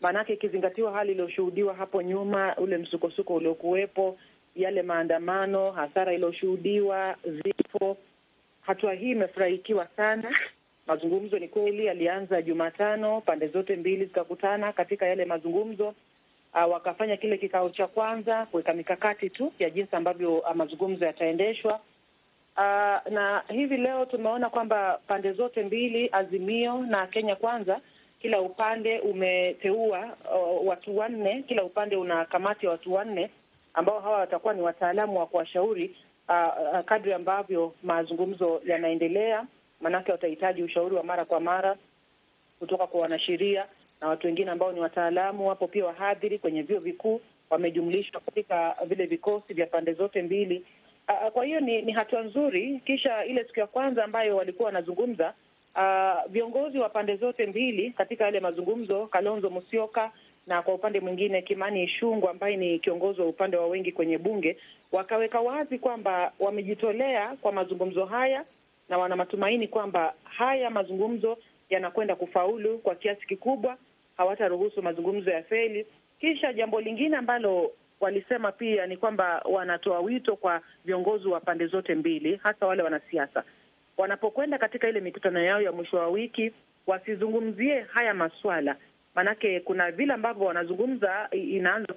maanake 0.00 0.32
ikizingatiwa 0.32 0.92
hali 0.92 1.12
iliyoshuhudiwa 1.12 1.74
hapo 1.74 2.02
nyuma, 2.02 2.56
ule 2.56 2.78
msukosuko 2.78 3.34
uliokuwepo, 3.34 4.18
yale 4.56 4.82
maandamano, 4.82 5.70
hasara 5.72 6.12
iliyoshuhudiwa, 6.14 7.16
vifo. 7.24 7.96
Hatua 8.60 8.94
hii 8.94 9.10
imefurahikiwa 9.10 9.86
sana. 9.96 10.36
Mazungumzo 10.86 11.38
ni 11.38 11.48
kweli 11.48 11.86
yalianza 11.86 12.42
Jumatano, 12.42 13.20
pande 13.20 13.48
zote 13.48 13.76
mbili 13.76 14.04
zikakutana 14.04 14.72
katika 14.72 15.06
yale 15.06 15.24
mazungumzo. 15.24 15.94
Uh, 16.54 16.72
wakafanya 16.72 17.16
kile 17.16 17.38
kikao 17.38 17.70
cha 17.70 17.86
kwanza 17.86 18.46
kuweka 18.46 18.72
mikakati 18.74 19.30
tu 19.30 19.52
ya 19.58 19.70
jinsi 19.70 19.96
ambavyo 19.96 20.38
uh, 20.38 20.54
mazungumzo 20.54 21.04
yataendeshwa. 21.06 21.80
Uh, 22.56 23.12
na 23.12 23.42
hivi 23.48 23.76
leo 23.76 24.04
tumeona 24.04 24.50
kwamba 24.50 25.00
pande 25.06 25.32
zote 25.32 25.62
mbili, 25.62 26.08
Azimio 26.12 26.78
na 26.82 27.06
Kenya 27.06 27.36
Kwanza, 27.36 27.80
kila 28.20 28.40
upande 28.40 29.00
umeteua 29.00 30.16
uh, 30.34 30.66
watu 30.66 30.98
wanne. 30.98 31.42
Kila 31.48 31.64
upande 31.64 31.96
una 31.96 32.24
kamati 32.24 32.66
ya 32.66 32.72
watu 32.72 32.92
wanne 32.92 33.30
ambao 33.74 34.00
hawa 34.00 34.18
watakuwa 34.18 34.54
ni 34.54 34.62
wataalamu 34.62 35.18
wa 35.18 35.26
kuwashauri 35.26 35.96
uh, 36.28 36.80
kadri 36.84 37.12
ambavyo 37.12 37.74
mazungumzo 37.82 38.62
yanaendelea, 38.66 39.46
maanake 39.80 40.12
watahitaji 40.12 40.62
ushauri 40.62 40.94
wa 40.96 41.02
mara 41.02 41.24
kwa 41.24 41.40
mara 41.40 41.76
kutoka 42.58 42.86
kwa 42.86 43.00
wanasheria 43.00 43.66
na 44.00 44.08
watu 44.08 44.26
wengine 44.26 44.50
ambao 44.50 44.72
ni 44.72 44.80
wataalamu. 44.80 45.48
Wapo 45.48 45.66
pia 45.68 45.86
wahadhiri 45.86 46.38
kwenye 46.38 46.62
vyuo 46.62 46.80
vikuu 46.80 47.20
wamejumlishwa 47.50 48.20
katika 48.20 48.76
vile 48.86 49.06
vikosi 49.06 49.54
vya 49.54 49.66
pande 49.66 49.92
zote 49.92 50.22
mbili. 50.22 50.64
Uh, 51.08 51.32
kwa 51.32 51.44
hiyo 51.44 51.60
ni, 51.60 51.82
ni 51.82 51.92
hatua 51.92 52.22
nzuri. 52.22 52.80
Kisha 52.84 53.24
ile 53.24 53.44
siku 53.44 53.60
ya 53.60 53.66
kwanza 53.66 54.04
ambayo 54.04 54.36
walikuwa 54.36 54.66
wanazungumza 54.66 55.34
uh, 55.76 56.30
viongozi 56.32 56.78
wa 56.78 56.88
pande 56.88 57.16
zote 57.16 57.46
mbili 57.46 57.90
katika 57.90 58.24
yale 58.24 58.40
mazungumzo, 58.40 59.06
Kalonzo 59.06 59.50
Musyoka 59.50 60.12
na 60.46 60.62
kwa 60.62 60.74
upande 60.74 61.00
mwingine 61.00 61.42
Kimani 61.42 61.84
Ichung'wah 61.84 62.30
ambaye 62.30 62.56
ni 62.56 62.78
kiongozi 62.78 63.20
wa 63.20 63.26
upande 63.26 63.56
wa 63.56 63.66
wengi 63.66 63.92
kwenye 63.92 64.18
bunge, 64.18 64.56
wakaweka 64.92 65.40
wazi 65.40 65.78
kwamba 65.78 66.32
wamejitolea 66.40 67.36
kwa 67.40 67.52
mazungumzo 67.52 68.04
haya 68.04 68.44
na 68.88 68.98
wana 68.98 69.16
matumaini 69.16 69.68
kwamba 69.68 70.14
haya 70.24 70.70
mazungumzo 70.70 71.38
yanakwenda 71.70 72.16
kufaulu 72.16 72.78
kwa 72.78 72.94
kiasi 72.94 73.26
kikubwa, 73.26 73.76
hawataruhusu 74.20 74.82
mazungumzo 74.82 75.30
ya 75.30 75.42
feli. 75.42 75.86
Kisha 76.20 76.52
jambo 76.52 76.80
lingine 76.80 77.16
ambalo 77.16 77.72
walisema 78.00 78.52
pia 78.52 78.86
ni 78.86 78.96
kwamba 78.96 79.42
wanatoa 79.50 80.00
wito 80.00 80.36
kwa 80.36 80.60
viongozi 80.84 81.28
wa 81.28 81.40
pande 81.40 81.66
zote 81.66 81.94
mbili, 81.94 82.36
hasa 82.42 82.66
wale 82.66 82.82
wanasiasa, 82.82 83.44
wanapokwenda 83.96 84.58
katika 84.58 84.88
ile 84.88 85.00
mikutano 85.00 85.40
yao 85.42 85.60
ya 85.62 85.72
mwisho 85.72 85.96
wa 85.96 86.08
wiki, 86.08 86.52
wasizungumzie 86.86 87.80
haya 87.80 88.14
maswala, 88.14 88.76
maanake 89.14 89.60
kuna 89.60 89.90
vile 89.90 90.12
ambavyo 90.12 90.46
wanazungumza, 90.46 91.28
inaanza 91.32 91.94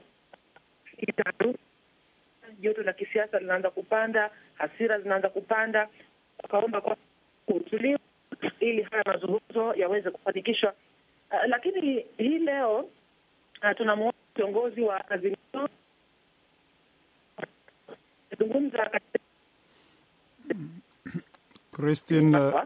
joto 2.60 2.84
la 2.84 2.94
kisiasa 2.94 3.40
linaanza 3.40 3.70
kupanda, 3.70 4.30
hasira 4.54 5.00
zinaanza 5.00 5.30
kupanda. 5.30 5.88
Wakaomba 6.44 6.82
kwa 6.82 6.98
utulivu 7.48 8.00
ili 8.60 8.82
haya 8.82 9.04
mazungumzo 9.06 9.74
yaweze 9.76 10.12
kufanikishwa. 10.12 10.74
Uh, 11.34 11.40
lakini 11.50 12.06
hii 12.18 12.40
leo 12.40 12.80
uh, 12.80 13.72
tunamwona 13.78 14.14
kiongozi 14.36 14.82
wa 14.82 15.10
Azimio 15.12 15.70
zungumza 18.40 18.92
Christine, 21.72 22.38
uh. 22.40 22.64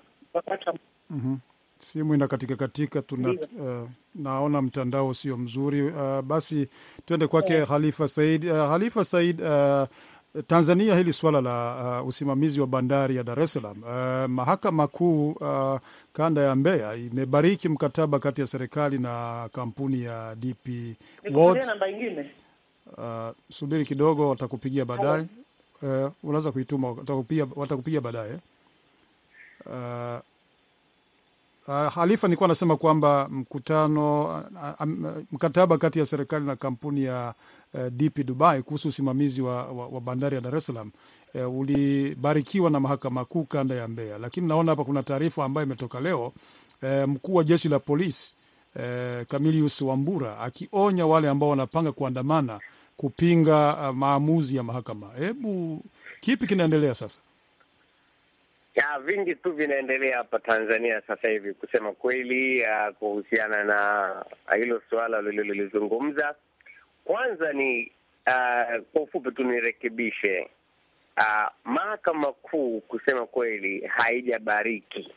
Simu 1.79 2.13
ina 2.15 2.27
katika 2.27 2.55
katika 2.55 3.01
tuna 3.01 3.29
uh, 3.31 3.89
naona 4.15 4.61
mtandao 4.61 5.13
sio 5.13 5.37
mzuri 5.37 5.81
uh, 5.91 6.21
basi 6.21 6.67
tuende 7.05 7.27
kwake 7.27 7.53
yeah. 7.53 7.67
Halifa 7.69 8.07
Said 8.07 8.45
uh, 8.45 8.57
Halifa 8.57 9.05
Said 9.05 9.41
uh, 9.41 9.87
Tanzania, 10.47 10.95
hili 10.97 11.13
suala 11.13 11.41
la 11.41 11.99
uh, 12.01 12.07
usimamizi 12.07 12.61
wa 12.61 12.67
bandari 12.67 13.15
ya 13.15 13.23
Dar 13.23 13.39
es 13.39 13.53
Salaam, 13.53 13.83
uh, 13.83 14.29
mahakama 14.31 14.87
kuu 14.87 15.31
uh, 15.31 15.79
kanda 16.13 16.41
ya 16.41 16.55
Mbeya 16.55 16.95
imebariki 16.95 17.69
mkataba 17.69 18.19
kati 18.19 18.41
ya 18.41 18.47
serikali 18.47 18.97
na 18.99 19.49
kampuni 19.53 20.03
ya 20.03 20.35
DP 20.35 20.95
World. 21.33 21.65
Uh, 22.97 23.29
subiri 23.51 23.85
kidogo, 23.85 24.29
watakupigia 24.29 24.85
baadaye. 24.85 25.25
Uh, 25.81 26.11
unaweza 26.23 26.51
kuituma, 26.51 26.95
watakupigia 27.55 28.01
baadaye. 28.01 28.33
Uh, 29.65 30.19
uh, 31.67 31.93
Halifa, 31.93 32.27
nilikuwa 32.27 32.47
anasema 32.47 32.77
kwamba 32.77 33.27
mkutano 33.31 34.23
uh, 34.23 34.81
um, 34.81 35.25
mkataba 35.31 35.77
kati 35.77 35.99
ya 35.99 36.05
serikali 36.05 36.45
na 36.45 36.55
kampuni 36.55 37.03
ya 37.03 37.33
uh, 37.73 37.87
DP 37.87 38.23
Dubai 38.25 38.61
kuhusu 38.63 38.87
usimamizi 38.87 39.41
wa, 39.41 39.65
wa, 39.71 39.87
wa 39.87 40.01
bandari 40.01 40.35
ya 40.35 40.41
Dar 40.41 40.55
es 40.55 40.65
Salaam 40.65 40.91
uh, 41.35 41.59
ulibarikiwa 41.59 42.69
na 42.69 42.79
mahakama 42.79 43.25
kuu 43.25 43.43
kanda 43.43 43.75
ya 43.75 43.87
Mbeya, 43.87 44.17
lakini 44.17 44.47
naona 44.47 44.71
hapa 44.71 44.83
kuna 44.83 45.03
taarifa 45.03 45.45
ambayo 45.45 45.67
imetoka 45.67 45.99
leo 45.99 46.33
uh, 46.83 46.89
mkuu 47.09 47.33
wa 47.35 47.43
jeshi 47.43 47.69
la 47.69 47.79
polisi 47.79 48.35
uh, 48.75 49.25
Camilius 49.27 49.81
Wambura 49.81 50.39
akionya 50.39 51.05
wale 51.05 51.29
ambao 51.29 51.49
wanapanga 51.49 51.91
kuandamana 51.91 52.59
kupinga 52.97 53.77
uh, 53.89 53.95
maamuzi 53.95 54.55
ya 54.55 54.63
mahakama. 54.63 55.07
Hebu 55.17 55.83
kipi 56.21 56.47
kinaendelea 56.47 56.95
sasa? 56.95 57.19
Ya, 58.77 58.99
vingi 58.99 59.35
tu 59.35 59.51
vinaendelea 59.53 60.17
hapa 60.17 60.39
Tanzania 60.39 61.01
sasa 61.07 61.27
hivi 61.29 61.53
kusema 61.53 61.91
kweli, 61.93 62.61
uh, 62.63 62.95
kuhusiana 62.95 63.63
na 63.63 64.25
hilo 64.55 64.81
suala 64.89 65.21
lililolizungumza. 65.21 66.35
Kwanza 67.03 67.53
ni 67.53 67.91
uh, 68.27 68.81
kwa 68.93 69.01
ufupi 69.01 69.31
tu 69.31 69.43
nirekebishe, 69.43 70.49
uh, 71.17 71.47
mahakama 71.63 72.31
kuu 72.33 72.81
kusema 72.81 73.25
kweli 73.25 73.87
haijabariki 73.87 75.13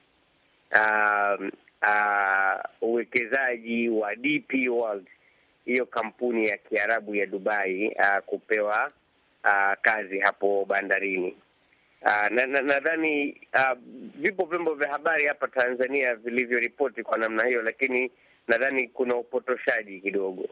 uh, 0.72 1.46
uh, 1.82 2.60
uwekezaji 2.80 3.88
wa 3.88 4.16
DP 4.16 4.68
World, 4.70 5.06
hiyo 5.64 5.86
kampuni 5.86 6.48
ya 6.48 6.56
Kiarabu 6.56 7.14
ya 7.14 7.26
Dubai 7.26 7.88
uh, 7.88 8.18
kupewa 8.26 8.90
uh, 9.44 9.72
kazi 9.82 10.18
hapo 10.20 10.64
bandarini. 10.64 11.36
Uh, 12.02 12.28
na 12.30 12.46
nadhani 12.46 13.40
na 13.52 13.72
uh, 13.72 13.78
vipo 14.14 14.44
vyombo 14.44 14.74
vya 14.74 14.88
habari 14.92 15.26
hapa 15.26 15.48
Tanzania 15.48 16.14
vilivyoripoti 16.14 17.02
kwa 17.02 17.18
namna 17.18 17.44
hiyo, 17.46 17.62
lakini 17.62 18.10
nadhani 18.48 18.88
kuna 18.88 19.16
upotoshaji 19.16 20.00
kidogo. 20.00 20.42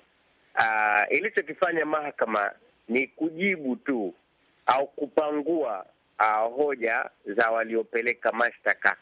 Uh, 0.58 1.02
ilichokifanya 1.16 1.84
mahakama 1.86 2.52
ni 2.88 3.06
kujibu 3.06 3.76
tu 3.76 4.14
au 4.66 4.86
kupangua 4.86 5.86
uh, 6.20 6.56
hoja 6.56 7.10
za 7.26 7.50
waliopeleka 7.50 8.32
mashtaka 8.32 8.96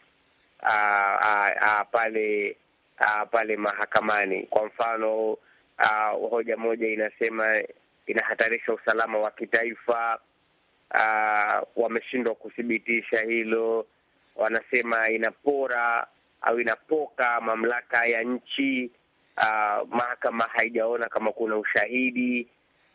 uh, 0.62 1.80
pale 1.90 2.56
uh, 3.00 3.28
pale 3.30 3.56
mahakamani. 3.56 4.42
Kwa 4.42 4.66
mfano 4.66 5.32
uh, 5.32 6.30
hoja 6.30 6.56
moja 6.56 6.88
inasema 6.88 7.62
inahatarisha 8.06 8.72
usalama 8.72 9.18
wa 9.18 9.30
kitaifa. 9.30 10.18
Uh, 10.94 11.62
wameshindwa 11.76 12.34
kuthibitisha 12.34 13.20
hilo. 13.22 13.86
Wanasema 14.36 15.08
inapora 15.10 16.06
au 16.42 16.60
inapoka 16.60 17.40
mamlaka 17.40 18.06
ya 18.06 18.22
nchi. 18.22 18.90
Uh, 19.36 19.88
mahakama 19.88 20.44
haijaona 20.44 21.08
kama 21.08 21.32
kuna 21.32 21.56
ushahidi. 21.56 22.48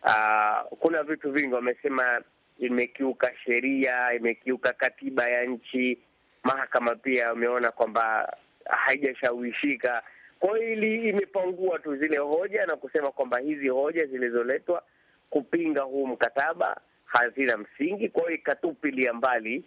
Uh, 0.04 0.78
kuna 0.80 1.04
vitu 1.04 1.32
vingi 1.32 1.54
wamesema, 1.54 2.22
imekiuka 2.60 3.32
sheria, 3.46 4.14
imekiuka 4.14 4.74
katiba 4.74 5.30
ya 5.30 5.46
nchi. 5.46 5.98
Mahakama 6.44 6.96
pia 6.96 7.30
wameona 7.30 7.72
kwamba 7.72 8.38
haijashawishika. 8.70 10.04
Kwa 10.40 10.58
hiyo 10.58 10.72
ili 10.72 11.10
imepangua 11.10 11.80
tu 11.80 11.96
zile 11.96 12.18
hoja 12.18 12.66
na 12.66 12.76
kusema 12.76 13.12
kwamba 13.12 13.40
hizi 13.40 13.68
hoja 13.70 14.06
zilizoletwa 14.06 14.84
kupinga 15.30 15.82
huu 15.82 16.08
mkataba 16.08 16.82
hazina 17.12 17.58
msingi, 17.58 18.10
kwa 18.10 18.22
hiyo 18.24 18.36
ikatupilia 18.36 19.14
mbali 19.14 19.64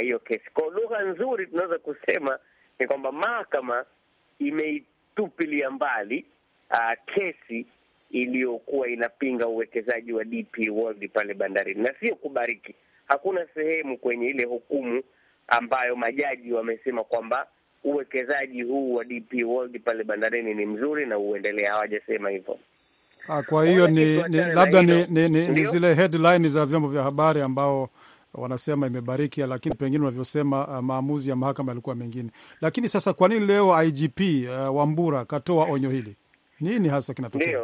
hiyo 0.00 0.16
uh, 0.16 0.22
kesi. 0.22 0.50
Kwa 0.54 0.68
lugha 0.70 1.02
nzuri 1.02 1.46
tunaweza 1.46 1.78
kusema 1.78 2.38
ni 2.78 2.86
kwamba 2.86 3.12
mahakama 3.12 3.84
imeitupilia 4.38 5.70
mbali 5.70 6.26
aa, 6.70 6.96
kesi 6.96 7.66
iliyokuwa 8.10 8.88
inapinga 8.88 9.46
uwekezaji 9.48 10.12
wa 10.12 10.24
DP 10.24 10.68
World 10.70 11.10
pale 11.10 11.34
bandarini, 11.34 11.82
na 11.82 11.94
sio 12.00 12.14
kubariki. 12.14 12.74
Hakuna 13.08 13.46
sehemu 13.54 13.98
kwenye 13.98 14.26
ile 14.26 14.44
hukumu 14.44 15.02
ambayo 15.48 15.96
majaji 15.96 16.52
wamesema 16.52 17.04
kwamba 17.04 17.46
uwekezaji 17.84 18.62
huu 18.62 18.94
wa 18.94 19.04
DP 19.04 19.32
World 19.44 19.80
pale 19.82 20.04
bandarini 20.04 20.54
ni 20.54 20.66
mzuri 20.66 21.06
na 21.06 21.18
uendelee. 21.18 21.64
Hawajasema 21.64 22.30
hivyo. 22.30 22.58
Ah, 23.28 23.42
kwa 23.42 23.66
hiyo 23.66 23.88
ni, 23.88 24.22
ni 24.28 24.36
labda 24.38 24.82
ni, 24.82 25.04
ni, 25.06 25.28
ni, 25.28 25.48
ni 25.48 25.64
zile 25.66 25.94
headline 25.94 26.48
za 26.48 26.66
vyombo 26.66 26.88
vya 26.88 27.02
habari 27.02 27.40
ambao 27.42 27.88
wanasema 28.34 28.86
imebariki, 28.86 29.40
lakini 29.40 29.74
pengine 29.74 30.02
unavyosema 30.02 30.66
uh, 30.68 30.78
maamuzi 30.84 31.30
ya 31.30 31.36
mahakama 31.36 31.70
yalikuwa 31.72 31.96
mengine. 31.96 32.30
Lakini 32.60 32.88
sasa 32.88 33.12
kwa 33.12 33.28
nini 33.28 33.46
leo 33.46 33.82
IGP 33.84 34.20
uh, 34.48 34.76
Wambura 34.76 35.24
katoa 35.24 35.64
onyo 35.70 35.90
hili? 35.90 36.16
Nini 36.60 36.88
hasa 36.88 37.14
kinatokea? 37.14 37.62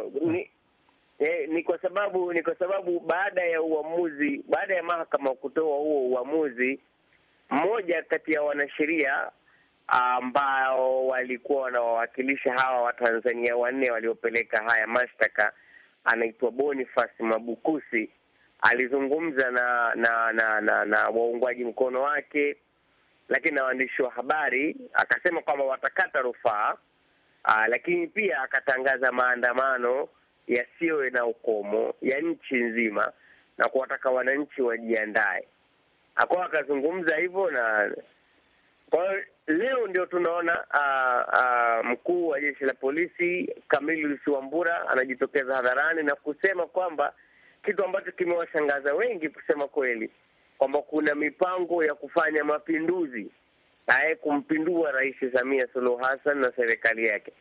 Eh, 1.19 1.49
ni 1.49 1.63
kwa 1.63 1.81
sababu 1.81 2.33
ni 2.33 2.43
kwa 2.43 2.55
sababu 2.55 2.99
baada 2.99 3.41
ya 3.43 3.61
uamuzi, 3.61 4.43
baada 4.49 4.75
ya 4.75 4.83
mahakama 4.83 5.29
kutoa 5.35 5.77
huo 5.77 6.07
uamuzi, 6.07 6.79
mmoja 7.49 8.03
kati 8.03 8.31
ya 8.33 8.41
wanasheria 8.41 9.31
ambao 9.87 11.07
walikuwa 11.07 11.61
wanawawakilisha 11.61 12.53
hawa 12.53 12.81
Watanzania 12.81 13.55
wanne 13.55 13.91
waliopeleka 13.91 14.63
haya 14.63 14.87
mashtaka, 14.87 15.53
anaitwa 16.03 16.51
Boniface 16.51 17.23
Mabukusi, 17.23 18.09
alizungumza 18.61 19.51
na 19.51 19.95
na 19.95 20.31
na 20.33 20.61
na, 20.61 20.85
na 20.85 21.03
waungwaji 21.09 21.65
mkono 21.65 22.01
wake, 22.01 22.55
lakini 23.29 23.55
na 23.55 23.63
waandishi 23.63 24.01
wa 24.01 24.11
habari, 24.11 24.75
akasema 24.93 25.41
kwamba 25.41 25.65
watakata 25.65 26.21
rufaa, 26.21 26.75
lakini 27.67 28.07
pia 28.07 28.41
akatangaza 28.41 29.11
maandamano 29.11 30.07
yasiyo 30.47 31.09
na 31.09 31.25
ukomo 31.25 31.93
ya 32.01 32.19
nchi 32.21 32.55
nzima 32.55 33.11
na 33.57 33.69
kuwataka 33.69 34.09
wananchi 34.09 34.61
wajiandae. 34.61 35.47
Akawa 36.15 36.45
akazungumza 36.45 37.17
hivyo 37.17 37.51
na 37.51 37.91
kwa 38.89 39.09
hiyo 39.09 39.23
leo 39.47 39.87
ndio 39.87 40.05
tunaona 40.05 40.63
uh, 40.73 41.33
uh, 41.39 41.91
mkuu 41.91 42.27
wa 42.27 42.41
jeshi 42.41 42.63
la 42.65 42.73
polisi 42.73 43.55
Camillus 43.67 44.27
Wambura 44.27 44.89
anajitokeza 44.89 45.55
hadharani 45.55 46.03
na 46.03 46.15
kusema 46.15 46.65
kwamba 46.67 47.13
kitu 47.65 47.85
ambacho 47.85 48.11
kimewashangaza 48.11 48.93
wengi 48.93 49.29
kusema 49.29 49.67
kweli, 49.67 50.09
kwamba 50.57 50.81
kuna 50.81 51.15
mipango 51.15 51.83
ya 51.83 51.93
kufanya 51.95 52.43
mapinduzi 52.43 53.31
aye 53.87 54.15
kumpindua 54.15 54.91
Rais 54.91 55.15
Samia 55.33 55.67
Suluhu 55.73 55.97
Hassan 55.97 56.37
na 56.37 56.51
serikali 56.55 57.05
yake, 57.07 57.31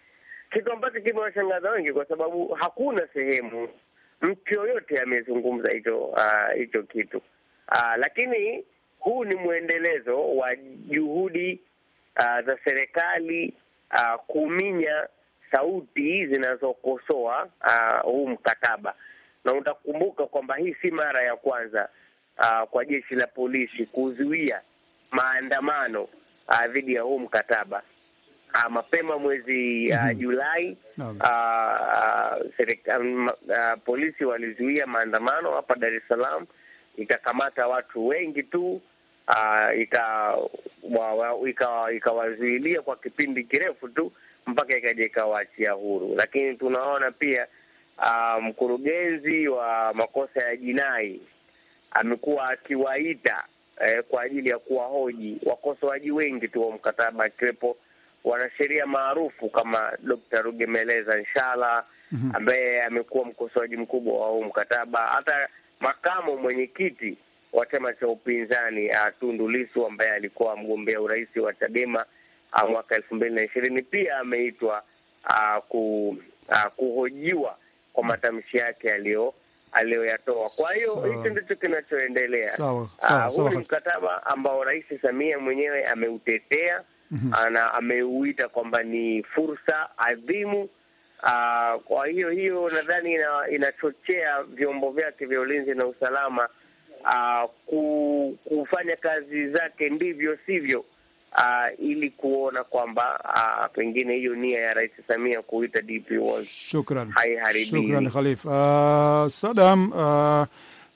kitu 0.53 0.73
ambacho 0.73 1.01
kimewashangaza 1.01 1.71
wengi 1.71 1.93
kwa 1.93 2.05
sababu 2.07 2.49
hakuna 2.49 3.09
sehemu 3.15 3.69
mtu 4.21 4.55
yoyote 4.55 5.01
amezungumza 5.01 5.71
hicho 5.73 6.15
hicho 6.57 6.81
uh, 6.81 6.87
kitu. 6.87 7.19
Uh, 7.73 7.97
lakini 7.97 8.65
huu 9.07 9.25
ni 9.25 9.35
mwendelezo 9.35 10.37
wa 10.37 10.57
juhudi 10.89 11.61
uh, 12.19 12.47
za 12.47 12.59
serikali 12.65 13.55
uh, 13.93 14.21
kuminya 14.27 15.07
sauti 15.51 16.27
zinazokosoa 16.27 17.49
uh, 17.67 18.01
huu 18.03 18.29
mkataba, 18.29 18.95
na 19.45 19.53
utakumbuka 19.55 20.27
kwamba 20.27 20.57
hii 20.57 20.75
si 20.83 20.91
mara 20.91 21.23
ya 21.23 21.37
kwanza 21.37 21.89
uh, 22.39 22.69
kwa 22.71 22.85
jeshi 22.85 23.15
la 23.15 23.27
polisi 23.27 23.87
kuzuia 23.87 24.61
maandamano 25.11 26.09
dhidi 26.73 26.93
uh, 26.93 26.97
ya 26.97 27.03
huu 27.03 27.19
mkataba. 27.19 27.83
Uh, 28.55 28.71
mapema 28.73 29.19
mwezi 29.19 29.89
uh, 29.93 30.19
Julai 30.19 30.77
uh, 30.99 31.05
uh, 31.11 32.53
serika, 32.57 32.99
uh, 33.01 33.07
uh, 33.07 33.83
polisi 33.85 34.25
walizuia 34.25 34.87
maandamano 34.87 35.51
hapa 35.53 35.75
Dar 35.77 35.95
es 35.95 36.03
Salaam. 36.09 36.47
Ikakamata 36.97 37.67
watu 37.67 38.07
wengi 38.07 38.43
tu 38.43 38.81
uh, 39.29 39.79
ikawazuilia 41.97 42.73
ika 42.73 42.83
kwa 42.83 42.97
kipindi 42.97 43.45
kirefu 43.45 43.89
tu 43.89 44.13
mpaka 44.47 44.79
ikaja 44.79 45.05
ikawaachia 45.05 45.73
huru. 45.73 46.15
Lakini 46.17 46.55
tunaona 46.57 47.11
pia 47.11 47.47
uh, 47.99 48.43
mkurugenzi 48.43 49.49
wa 49.49 49.95
makosa 49.95 50.41
ya 50.49 50.57
jinai 50.57 51.21
amekuwa 51.91 52.49
akiwaita 52.49 53.45
eh, 53.81 54.03
kwa 54.09 54.23
ajili 54.23 54.49
ya 54.51 54.59
kuwahoji 54.59 55.39
wakosoaji 55.47 56.11
wengi 56.11 56.49
tu 56.49 56.63
wa 56.69 56.75
mkataba 56.75 57.25
akiwepo 57.25 57.77
wanasheria 58.25 58.87
maarufu 58.87 59.49
kama 59.51 59.93
Dr. 60.03 60.43
Rugemeleza 60.43 61.19
Nshala 61.19 61.85
ambaye 62.35 62.83
amekuwa 62.83 63.25
mkosoaji 63.25 63.77
mkubwa 63.77 64.21
wa 64.21 64.29
huu 64.29 64.45
mkataba 64.45 65.07
hata 65.07 65.49
makamo 65.81 66.37
mwenyekiti 66.37 67.19
wa 67.53 67.67
chama 67.67 67.93
cha 67.93 68.09
upinzani 68.09 68.89
uh, 68.91 69.07
Tundu 69.21 69.49
Lissu 69.49 69.87
ambaye 69.87 70.11
alikuwa 70.11 70.57
mgombea 70.57 71.01
urais 71.01 71.37
wa 71.37 71.55
Chadema 71.55 72.05
uh, 72.63 72.71
mwaka 72.71 72.95
elfu 72.97 73.15
mbili 73.15 73.35
na 73.35 73.43
ishirini 73.43 73.83
pia 73.83 74.19
ameitwa 74.19 74.83
uh, 75.29 75.65
ku, 75.69 76.09
uh, 76.49 76.65
kuhojiwa 76.77 77.57
kwa 77.93 78.05
matamshi 78.05 78.57
yake 78.57 78.93
aliyo 78.93 79.35
aliyoyatoa. 79.73 80.51
Kwa 80.57 80.73
hiyo 80.75 80.95
hicho 81.03 81.31
ndicho 81.31 81.55
kinachoendelea. 81.55 82.53
Ah, 83.03 83.25
huu 83.25 83.49
ni 83.49 83.57
mkataba 83.57 84.27
ambao 84.27 84.65
Rais 84.65 84.85
Samia 85.03 85.39
mwenyewe 85.39 85.85
ameutetea 85.87 86.83
na 87.51 87.75
ameuita 87.75 88.49
kwamba 88.49 88.83
ni 88.83 89.23
fursa 89.23 89.89
adhimu. 89.99 90.69
Aa, 91.23 91.79
kwa 91.79 92.07
hiyo 92.07 92.31
hiyo 92.31 92.69
nadhani 92.71 93.13
ina, 93.15 93.49
inachochea 93.51 94.43
vyombo 94.43 94.91
vyake 94.91 95.27
vya 95.27 95.41
ulinzi 95.41 95.75
na 95.75 95.87
usalama 95.87 96.49
ku, 97.67 98.39
kufanya 98.45 98.97
kazi 98.97 99.49
zake 99.49 99.89
ndivyo 99.91 100.39
sivyo, 100.47 100.81
uh, 101.39 101.81
ili 101.87 102.11
kuona 102.11 102.65
kwamba 102.65 103.21
uh, 103.25 103.73
pengine 103.77 104.15
hiyo 104.17 104.35
nia 104.35 104.61
ya 104.61 104.75
Rais 104.75 104.91
Samia 105.09 105.43
kuita 105.43 105.83
DP 105.83 106.11
World 106.21 106.47
Shukran, 106.49 107.11
haiharibiwi. 107.11 107.83
shukran 107.83 108.11
Khalif. 108.11 108.45
Uh, 108.45 109.29
Sadam, 109.29 109.93
uh, 109.93 110.47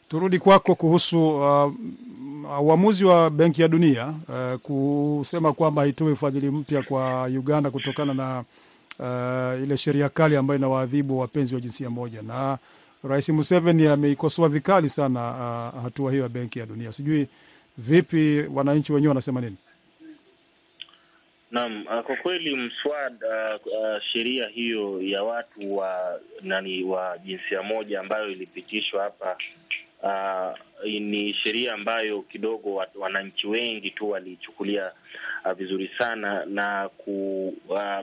turudi 0.09 0.39
kwako 0.39 0.75
kuhusu 0.75 1.37
uh, 1.39 1.73
uamuzi 2.63 3.05
wa 3.05 3.31
Benki 3.31 3.63
ya 3.63 3.69
Dunia 3.69 4.07
uh, 4.29 4.61
kusema 4.61 5.53
kwamba 5.53 5.83
haitoi 5.83 6.13
ufadhili 6.13 6.51
mpya 6.51 6.83
kwa 6.83 7.25
Uganda 7.25 7.71
kutokana 7.71 8.15
na 8.15 8.45
uh, 8.99 9.63
ile 9.65 9.77
sheria 9.77 10.09
kali 10.09 10.37
ambayo 10.37 10.59
inawaadhibu 10.59 11.19
wapenzi 11.19 11.55
wa 11.55 11.61
jinsia 11.61 11.91
moja, 11.91 12.23
na 12.23 12.59
Rais 13.05 13.29
Museveni 13.29 13.87
ameikosoa 13.87 14.49
vikali 14.49 14.89
sana 14.89 15.21
uh, 15.31 15.83
hatua 15.83 16.11
hiyo 16.11 16.23
ya 16.23 16.29
Benki 16.29 16.59
ya 16.59 16.67
Dunia. 16.67 16.93
Sijui 16.93 17.29
vipi 17.79 18.45
wananchi 18.55 18.93
wenyewe 18.93 19.09
wanasema 19.09 19.41
nini? 19.41 19.57
Naam, 21.51 21.83
uh, 21.87 22.01
kwa 22.07 22.17
kweli 22.17 22.57
mswada 22.57 23.57
uh, 23.57 24.03
sheria 24.13 24.49
hiyo 24.49 25.03
ya 25.03 25.23
watu 25.23 25.77
wa 25.77 26.21
nani 26.43 26.83
wa 26.85 27.19
jinsia 27.19 27.63
moja 27.63 28.01
ambayo 28.01 28.31
ilipitishwa 28.31 29.03
hapa 29.03 29.37
uh, 30.03 30.59
ni 31.01 31.35
sheria 31.35 31.75
ambayo 31.75 32.23
kidogo 32.23 32.85
wananchi 32.95 33.47
wengi 33.47 33.91
tu 33.91 34.11
walichukulia 34.11 34.93
uh, 35.45 35.53
vizuri 35.53 35.91
sana 35.99 36.45
na 36.45 36.89
ku, 36.89 37.49
uh, 37.69 37.99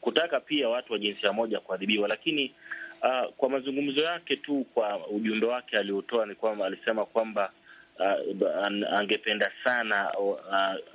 kutaka 0.00 0.40
pia 0.40 0.68
watu 0.68 0.92
wa 0.92 0.98
jinsia 0.98 1.32
moja 1.32 1.60
kuadhibiwa, 1.60 2.08
lakini 2.08 2.54
uh, 3.02 3.32
kwa 3.36 3.48
mazungumzo 3.50 4.00
yake 4.00 4.36
tu, 4.36 4.66
kwa 4.74 5.06
ujumbe 5.06 5.46
wake 5.46 5.78
aliotoa 5.78 6.26
ni 6.26 6.34
kwamba 6.34 6.66
alisema 6.66 7.04
kwamba 7.06 7.52
uh, 7.98 8.66
angependa 8.98 9.52
sana 9.64 10.18
uh, 10.18 10.36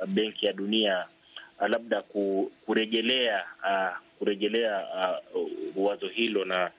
Benki 0.07 0.45
ya 0.45 0.53
Dunia 0.53 1.05
uh, 1.61 1.67
labda 1.67 2.01
ku, 2.01 2.51
kurejelea 2.65 3.45
uh, 3.63 3.97
kurejelea 4.19 4.85
uh, 5.35 5.47
wazo 5.85 6.07
hilo 6.07 6.45
na 6.45 6.71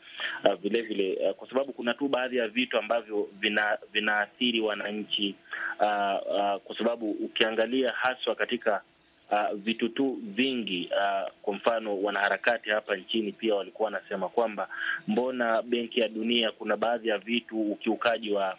uh, 0.44 0.54
vile 0.54 0.82
vile 0.82 1.16
uh, 1.28 1.34
kwa 1.36 1.48
sababu 1.48 1.72
kuna 1.72 1.94
tu 1.94 2.08
baadhi 2.08 2.36
ya 2.36 2.48
vitu 2.48 2.78
ambavyo 2.78 3.28
vina 3.40 3.78
vinaathiri 3.92 4.60
wananchi 4.60 5.34
uh, 5.80 5.86
uh, 5.86 6.56
kwa 6.60 6.78
sababu 6.78 7.10
ukiangalia 7.10 7.92
haswa 7.92 8.34
katika 8.34 8.82
uh, 9.30 9.54
vitu 9.54 9.88
tu 9.88 10.18
vingi. 10.22 10.90
Uh, 10.92 11.30
kwa 11.42 11.54
mfano 11.54 12.02
wanaharakati 12.02 12.70
hapa 12.70 12.96
nchini 12.96 13.32
pia 13.32 13.54
walikuwa 13.54 13.84
wanasema 13.90 14.28
kwamba 14.28 14.68
mbona 15.08 15.62
Benki 15.62 16.00
ya 16.00 16.08
Dunia 16.08 16.52
kuna 16.52 16.76
baadhi 16.76 17.08
ya 17.08 17.18
vitu 17.18 17.60
ukiukaji 17.72 18.32
wa 18.32 18.56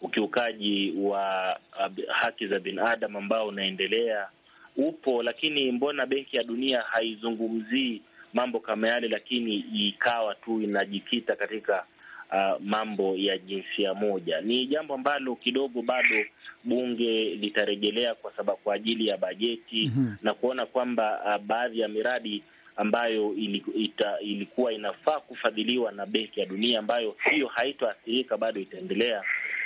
ukiukaji 0.00 0.94
wa 0.98 1.58
uh, 1.80 2.04
haki 2.14 2.46
za 2.46 2.58
binadamu 2.58 3.18
ambao 3.18 3.46
unaendelea 3.48 4.28
upo, 4.76 5.22
lakini 5.22 5.72
mbona 5.72 6.06
Benki 6.06 6.36
ya 6.36 6.42
Dunia 6.44 6.80
haizungumzii 6.80 8.02
mambo 8.34 8.60
kama 8.60 8.88
yale, 8.88 9.08
lakini 9.08 9.54
ikawa 9.74 10.34
tu 10.34 10.60
inajikita 10.62 11.36
katika 11.36 11.84
uh, 12.32 12.60
mambo 12.60 13.14
ya 13.16 13.38
jinsia 13.38 13.94
moja. 13.94 14.40
Ni 14.40 14.66
jambo 14.66 14.94
ambalo 14.94 15.34
kidogo 15.36 15.82
bado 15.82 16.24
bunge 16.64 17.24
litarejelea 17.34 18.14
kwa 18.14 18.32
sababu 18.36 18.58
kwa 18.58 18.74
ajili 18.74 19.06
ya 19.06 19.16
bajeti 19.16 19.86
Mhm. 19.96 20.14
na 20.22 20.34
kuona 20.34 20.66
kwamba 20.66 21.20
uh, 21.26 21.44
baadhi 21.46 21.80
ya 21.80 21.88
miradi 21.88 22.42
ambayo 22.76 23.34
iliku, 23.34 23.70
ita, 23.70 24.20
ilikuwa 24.20 24.72
inafaa 24.72 25.20
kufadhiliwa 25.20 25.92
na 25.92 26.06
Benki 26.06 26.40
ya 26.40 26.46
Dunia 26.46 26.78
ambayo 26.78 27.16
hiyo 27.30 27.46
haitoathirika 27.46 28.36
bado 28.36 28.60
itaendelea 28.60 29.22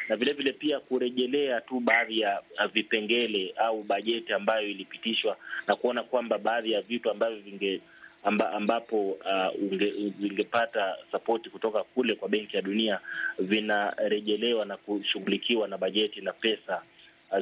na 0.08 0.16
vile 0.16 0.32
vile 0.32 0.52
pia 0.52 0.80
kurejelea 0.80 1.60
tu 1.60 1.80
baadhi 1.80 2.20
ya 2.20 2.42
vipengele 2.72 3.54
au 3.56 3.82
bajeti 3.82 4.32
ambayo 4.32 4.68
ilipitishwa 4.68 5.36
na 5.66 5.76
kuona 5.76 6.02
kwamba 6.02 6.38
baadhi 6.38 6.72
ya 6.72 6.80
vitu 6.82 7.10
ambavyo 7.10 7.38
vinge 7.38 7.80
amba, 8.24 8.52
ambapo 8.52 9.10
uh, 9.10 9.62
unge, 9.72 9.92
vingepata 10.18 10.96
sapoti 11.12 11.50
kutoka 11.50 11.82
kule 11.84 12.14
kwa 12.14 12.28
Benki 12.28 12.56
ya 12.56 12.62
Dunia 12.62 13.00
vinarejelewa 13.38 14.64
na 14.64 14.76
kushughulikiwa 14.76 15.68
na 15.68 15.78
bajeti 15.78 16.20
na 16.20 16.32
pesa 16.32 16.82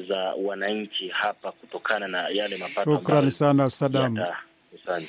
za 0.09 0.19
wananchi 0.45 1.09
hapa 1.09 1.53
kutokana 1.53 2.09
na 2.09 2.29
yale 2.29 2.57
mapato 2.57 2.95
Shukrani 2.97 3.31
sana 3.31 3.71
Sadam. 3.71 4.19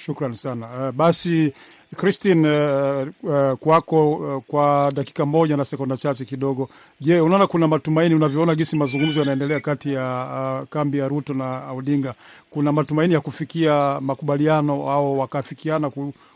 shukrani 0.06 0.36
sana. 0.36 0.68
Uh, 0.68 0.92
basi 0.96 1.54
Christine, 1.96 2.48
uh, 2.48 3.08
uh, 3.24 3.54
kwako 3.58 4.12
uh, 4.12 4.44
kwa 4.44 4.92
dakika 4.96 5.26
moja 5.26 5.58
na 5.58 5.66
sekonda 5.66 5.98
chache 5.98 6.26
kidogo. 6.26 6.70
Je, 7.00 7.20
unaona 7.22 7.48
kuna 7.48 7.68
matumaini, 7.68 8.16
unavyoona 8.16 8.56
jinsi 8.56 8.76
mazungumzo 8.76 9.20
yanaendelea 9.20 9.60
kati 9.60 9.94
ya 9.94 10.28
uh, 10.62 10.68
kambi 10.70 10.98
ya 10.98 11.08
Ruto 11.08 11.34
na 11.34 11.72
Odinga, 11.72 12.14
kuna 12.50 12.72
matumaini 12.72 13.14
ya 13.14 13.22
kufikia 13.22 14.02
makubaliano 14.02 14.92
au 14.92 15.20
wakafikiana 15.20 15.92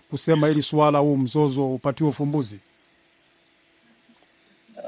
kusema 0.10 0.50
ili 0.50 0.62
suala 0.62 0.98
au 0.98 1.18
mzozo 1.18 1.74
upatiwe 1.74 2.10
ufumbuzi? 2.10 2.60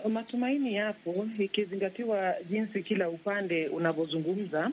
Matumaini 0.09 0.73
yapo 0.75 1.27
ikizingatiwa 1.39 2.33
jinsi 2.49 2.83
kila 2.83 3.09
upande 3.09 3.67
unavyozungumza. 3.67 4.71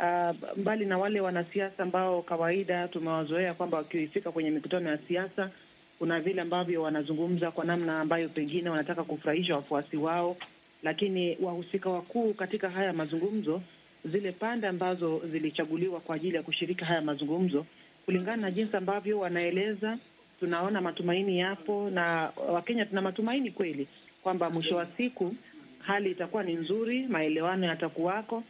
Uh, 0.00 0.34
mbali 0.56 0.86
na 0.86 0.98
wale 0.98 1.20
wanasiasa 1.20 1.82
ambao 1.82 2.22
kawaida 2.22 2.88
tumewazoea 2.88 3.54
kwamba 3.54 3.78
wakifika 3.78 4.32
kwenye 4.32 4.50
mikutano 4.50 4.90
ya 4.90 4.98
siasa, 5.08 5.50
kuna 5.98 6.20
vile 6.20 6.42
ambavyo 6.42 6.82
wanazungumza 6.82 7.50
kwa 7.50 7.64
namna 7.64 8.00
ambayo 8.00 8.28
pengine 8.28 8.70
wanataka 8.70 9.04
kufurahisha 9.04 9.56
wafuasi 9.56 9.96
wao, 9.96 10.36
lakini 10.82 11.36
wahusika 11.42 11.90
wakuu 11.90 12.34
katika 12.34 12.70
haya 12.70 12.92
mazungumzo, 12.92 13.62
zile 14.04 14.32
pande 14.32 14.66
ambazo 14.66 15.22
zilichaguliwa 15.32 16.00
kwa 16.00 16.16
ajili 16.16 16.36
ya 16.36 16.42
kushiriki 16.42 16.84
haya 16.84 17.00
mazungumzo, 17.00 17.66
kulingana 18.04 18.36
na 18.42 18.50
jinsi 18.50 18.76
ambavyo 18.76 19.18
wanaeleza, 19.18 19.98
tunaona 20.40 20.80
matumaini 20.80 21.38
yapo, 21.38 21.90
na 21.90 22.32
Wakenya 22.48 22.86
tuna 22.86 23.02
matumaini 23.02 23.50
kweli 23.50 23.88
kwamba 24.22 24.50
mwisho 24.50 24.76
wa 24.76 24.86
siku 24.96 25.34
hali 25.78 26.10
itakuwa 26.10 26.42
ni 26.42 26.52
nzuri, 26.54 27.06
maelewano 27.06 27.66
yatakuwako. 27.66 28.42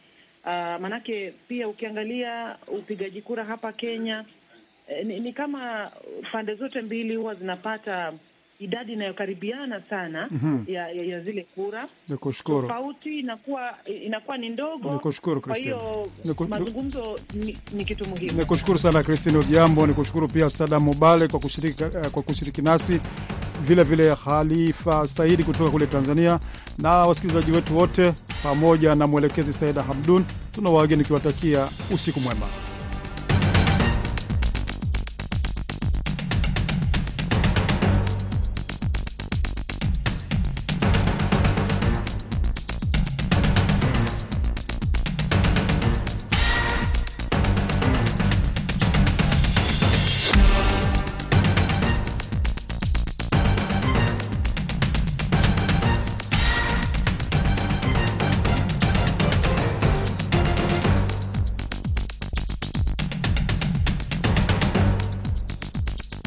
Uh, 0.45 0.47
manake 0.81 1.33
pia 1.47 1.67
ukiangalia 1.67 2.57
upigaji 2.67 3.21
kura 3.21 3.43
hapa 3.43 3.73
Kenya 3.73 4.25
eh, 4.87 5.05
ni, 5.05 5.19
ni 5.19 5.33
kama 5.33 5.91
pande 6.31 6.55
zote 6.55 6.81
mbili 6.81 7.15
huwa 7.15 7.35
zinapata 7.35 8.13
idadi 8.59 8.93
inayokaribiana 8.93 9.81
sana 9.89 10.27
Mhm. 10.31 10.63
ya, 10.67 10.89
ya, 10.89 11.03
ya 11.03 11.19
zile 11.19 11.47
kura. 11.55 11.87
Nikushukuru, 12.09 12.61
Tofauti 12.67 13.19
inakuwa 13.19 13.73
inakuwa 13.85 14.37
ni 14.37 14.49
ndogo. 14.49 14.93
nikushukuru 14.93 15.41
Kwa 15.41 15.55
hiyo 15.55 16.07
Niku- 16.25 16.47
mazungumzo 16.47 17.19
ni, 17.33 17.57
ni 17.73 17.85
kitu 17.85 18.09
muhimu. 18.09 18.37
Nikushukuru 18.39 18.77
sana 18.79 19.03
Christine 19.03 19.37
Odiambo, 19.37 19.87
nikushukuru 19.87 20.27
pia 20.27 20.49
Sada 20.49 20.79
Mubale 20.79 21.27
kwa 21.27 21.39
kushiriki, 21.39 21.83
kwa 22.11 22.23
kushiriki 22.23 22.61
nasi 22.61 23.01
vile 23.61 23.83
vile 23.83 24.15
Khalifa 24.15 25.07
Saidi 25.07 25.43
kutoka 25.43 25.69
kule 25.71 25.87
Tanzania 25.87 26.39
na 26.77 26.89
wasikilizaji 26.89 27.51
wetu 27.51 27.77
wote 27.77 28.13
pamoja 28.43 28.95
na 28.95 29.07
mwelekezi 29.07 29.53
Saida 29.53 29.83
Hamdun, 29.83 30.25
tuna 30.51 30.69
wageni 30.69 30.99
nikiwatakia 31.01 31.67
usiku 31.93 32.19
mwema. 32.19 32.45